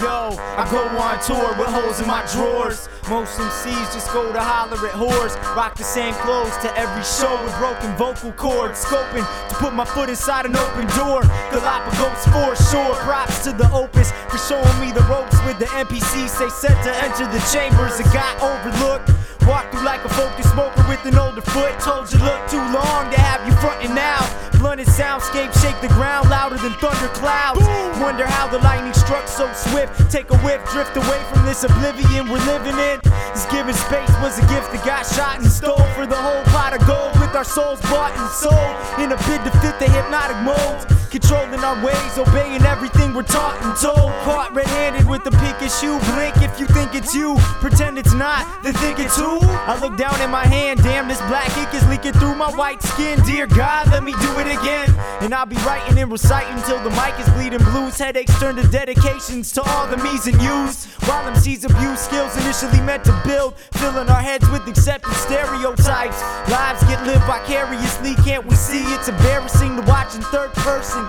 Yo, 0.00 0.36
I 0.38 0.68
go 0.70 0.76
on 0.98 1.18
tour 1.24 1.56
with 1.58 1.68
holes 1.68 2.00
in 2.00 2.06
my 2.06 2.20
drawers. 2.30 2.88
Most 3.08 3.38
MCs 3.38 3.94
just 3.94 4.10
go 4.12 4.32
to 4.32 4.40
holler 4.40 4.82
at 4.82 4.94
whores. 4.98 5.38
Rock 5.54 5.76
the 5.76 5.84
same 5.84 6.12
clothes 6.26 6.56
to 6.58 6.74
every 6.76 7.04
show 7.06 7.30
with 7.44 7.54
broken 7.54 7.94
vocal 7.94 8.32
cords. 8.32 8.82
Scoping 8.82 9.22
to 9.48 9.54
put 9.62 9.72
my 9.74 9.84
foot 9.84 10.10
inside 10.10 10.44
an 10.44 10.56
open 10.56 10.90
door. 10.98 11.22
Galapagos 11.54 12.26
for 12.34 12.50
sure. 12.66 12.94
Props 13.06 13.44
to 13.44 13.52
the 13.52 13.70
Opus 13.70 14.10
for 14.26 14.38
showing 14.38 14.78
me 14.82 14.90
the 14.90 15.06
ropes 15.06 15.38
with 15.46 15.56
the 15.60 15.70
NPCs. 15.78 16.34
They 16.34 16.50
said 16.50 16.74
to 16.82 16.90
enter 17.06 17.30
the 17.30 17.38
chambers 17.54 17.94
and 18.02 18.10
got 18.10 18.42
overlooked. 18.42 19.14
Walk 19.46 19.70
through 19.70 19.86
like 19.86 20.04
a 20.04 20.08
focus 20.10 20.50
smoker 20.50 20.82
with 20.88 21.06
an 21.06 21.16
older 21.16 21.46
foot. 21.54 21.78
Told 21.78 22.12
you 22.12 22.18
look 22.18 22.42
too 22.50 22.58
long 22.74 23.06
to 23.14 23.20
have 23.20 23.46
you 23.46 23.54
frontin' 23.62 23.94
now. 23.94 24.18
Blunted 24.58 24.88
soundscape 24.88 25.54
shake 25.62 25.80
the 25.80 25.94
ground 25.94 26.28
louder 26.28 26.56
than 26.56 26.72
thunder 26.82 27.08
clouds. 27.14 27.62
Wonder 28.02 28.26
how 28.26 28.48
the 28.48 28.58
lightning 28.58 28.94
struck 28.94 29.28
so 29.28 29.46
swift. 29.52 30.10
Take 30.10 30.30
a 30.30 30.38
whiff, 30.38 30.60
drift 30.72 30.96
away 30.96 31.22
from 31.30 31.44
this 31.46 31.62
oblivion 31.62 32.28
we're 32.28 32.44
living 32.46 32.76
in. 32.78 32.95
This 33.02 33.46
given 33.46 33.74
space 33.74 34.10
was 34.22 34.38
a 34.38 34.46
gift 34.48 34.72
that 34.72 34.82
got 34.84 35.06
shot 35.06 35.40
and 35.40 35.50
stole 35.50 35.86
for 35.94 36.06
the 36.06 36.16
whole 36.16 36.42
pot 36.54 36.72
of 36.72 36.86
gold. 36.86 37.12
With 37.20 37.34
our 37.34 37.44
souls 37.44 37.80
bought 37.82 38.16
and 38.16 38.30
sold 38.30 38.74
in 39.02 39.12
a 39.12 39.18
bid 39.28 39.44
to 39.44 39.50
fit 39.60 39.78
the 39.78 39.88
hypnotic 39.90 40.38
molds. 40.42 40.95
Controlling 41.16 41.64
our 41.64 41.82
ways, 41.82 42.18
obeying 42.18 42.60
everything 42.66 43.14
we're 43.14 43.22
taught 43.22 43.56
and 43.62 43.74
told. 43.80 44.12
Caught 44.28 44.54
red 44.54 44.66
handed 44.66 45.08
with 45.08 45.24
the 45.24 45.32
issue. 45.66 45.98
Blink 46.12 46.36
if 46.38 46.60
you 46.60 46.66
think 46.66 46.94
it's 46.94 47.14
you. 47.14 47.36
Pretend 47.60 47.98
it's 47.98 48.12
not, 48.14 48.46
then 48.62 48.72
think 48.74 48.98
it's 48.98 49.18
who. 49.18 49.38
I 49.42 49.78
look 49.80 49.96
down 49.96 50.20
in 50.20 50.30
my 50.30 50.46
hand, 50.46 50.82
damn, 50.82 51.08
this 51.08 51.18
black 51.22 51.50
ink 51.58 51.74
is 51.74 51.86
leaking 51.88 52.12
through 52.20 52.34
my 52.34 52.50
white 52.52 52.80
skin. 52.82 53.18
Dear 53.24 53.46
God, 53.46 53.90
let 53.90 54.04
me 54.04 54.12
do 54.12 54.38
it 54.38 54.46
again. 54.46 54.94
And 55.20 55.34
I'll 55.34 55.46
be 55.46 55.56
writing 55.66 55.98
and 55.98 56.10
reciting 56.12 56.62
till 56.64 56.82
the 56.84 56.90
mic 56.90 57.18
is 57.18 57.28
bleeding 57.30 57.64
blues. 57.72 57.98
Headaches 57.98 58.38
turn 58.38 58.56
to 58.56 58.68
dedications 58.68 59.50
to 59.52 59.62
all 59.62 59.86
the 59.88 59.96
me's 59.96 60.26
and 60.26 60.40
you's. 60.40 60.84
While 61.08 61.24
MCs 61.32 61.64
abuse 61.64 62.00
skills 62.00 62.36
initially 62.36 62.80
meant 62.82 63.04
to 63.04 63.20
build, 63.26 63.56
filling 63.72 64.08
our 64.08 64.22
heads 64.22 64.48
with 64.50 64.66
accepted 64.68 65.14
stereotypes. 65.14 66.20
Lives 66.50 66.82
get 66.84 67.04
lived 67.06 67.24
vicariously, 67.24 68.14
can't 68.16 68.44
we 68.46 68.54
see? 68.54 68.82
It's 68.94 69.08
embarrassing 69.08 69.76
to 69.76 69.82
watch 69.82 70.14
in 70.14 70.22
third 70.22 70.52
person. 70.52 71.05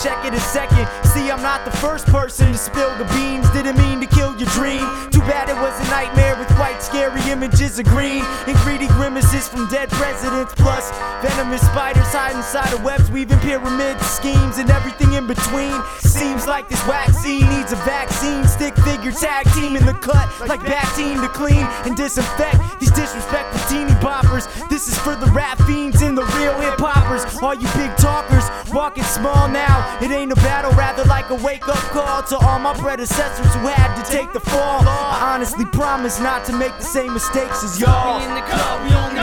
Check 0.00 0.24
it 0.24 0.32
a 0.32 0.40
second. 0.40 0.88
See, 1.12 1.30
I'm 1.30 1.42
not 1.42 1.64
the 1.64 1.76
first 1.76 2.06
person 2.06 2.52
to 2.52 2.58
spill 2.58 2.96
the 2.96 3.04
beans. 3.12 3.50
Didn't 3.50 3.76
mean 3.76 4.00
to 4.00 4.06
kill 4.06 4.32
your 4.38 4.48
dream. 4.54 4.80
Too 5.10 5.20
bad 5.26 5.50
it 5.50 5.58
was 5.58 5.74
a 5.76 5.90
nightmare 5.90 6.36
with 6.38 6.50
white, 6.56 6.80
scary 6.80 7.20
images 7.28 7.78
of 7.78 7.86
green 7.86 8.24
and 8.46 8.56
greedy 8.64 8.86
grimaces 8.96 9.48
from 9.48 9.68
dead 9.68 9.90
presidents. 9.90 10.54
Plus, 10.54 10.90
venomous 11.20 11.60
spiders 11.60 12.08
hide 12.14 12.36
inside 12.36 12.72
of 12.72 12.82
webs, 12.82 13.10
weaving 13.10 13.40
pyramids, 13.40 14.00
schemes, 14.06 14.56
and 14.58 14.70
everything 14.70 15.12
in 15.12 15.26
between. 15.26 15.74
Seems 15.98 16.46
like 16.46 16.68
this 16.68 16.80
vaccine 16.84 17.44
needs 17.50 17.72
a 17.72 17.80
vaccine. 17.84 18.46
Stick 18.46 18.74
figure 18.86 19.12
tag 19.12 19.44
team 19.52 19.76
in 19.76 19.84
the 19.84 19.94
cut, 19.94 20.30
like 20.48 20.62
vaccine 20.62 21.00
team 21.00 21.20
to 21.22 21.28
clean 21.28 21.64
and 21.84 21.96
disinfect 21.96 22.58
these 22.78 22.90
disrespectful 22.90 23.60
teeny 23.68 23.92
boppers. 24.04 24.46
This 24.68 24.88
is 24.88 24.98
for 24.98 25.16
the 25.16 25.26
rap 25.32 25.58
fiends 25.66 26.02
and 26.02 26.16
the 26.16 26.24
real 26.36 26.54
hip 26.60 26.78
hoppers. 26.78 27.24
All 27.42 27.54
you 27.54 27.68
big 27.74 27.96
talkers, 27.96 28.44
walking 28.72 29.04
smoke 29.04 29.29
now. 29.48 29.98
It 30.00 30.10
ain't 30.10 30.32
a 30.32 30.36
battle, 30.36 30.72
rather 30.72 31.04
like 31.04 31.30
a 31.30 31.34
wake 31.34 31.66
up 31.68 31.82
call 31.94 32.22
to 32.24 32.36
all 32.38 32.58
my 32.58 32.74
predecessors 32.74 33.52
who 33.54 33.66
had 33.68 33.94
to 34.00 34.10
take 34.10 34.32
the 34.32 34.40
fall. 34.40 34.80
I 34.86 35.34
honestly 35.34 35.64
promise 35.66 36.20
not 36.20 36.44
to 36.46 36.52
make 36.52 36.76
the 36.78 36.84
same 36.84 37.12
mistakes 37.12 37.64
as 37.64 37.80
y'all. 37.80 38.18
We 38.18 38.26
in 38.26 38.34
the 38.34 38.42
club, 38.42 38.88
we 38.88 38.94
only 38.94 39.20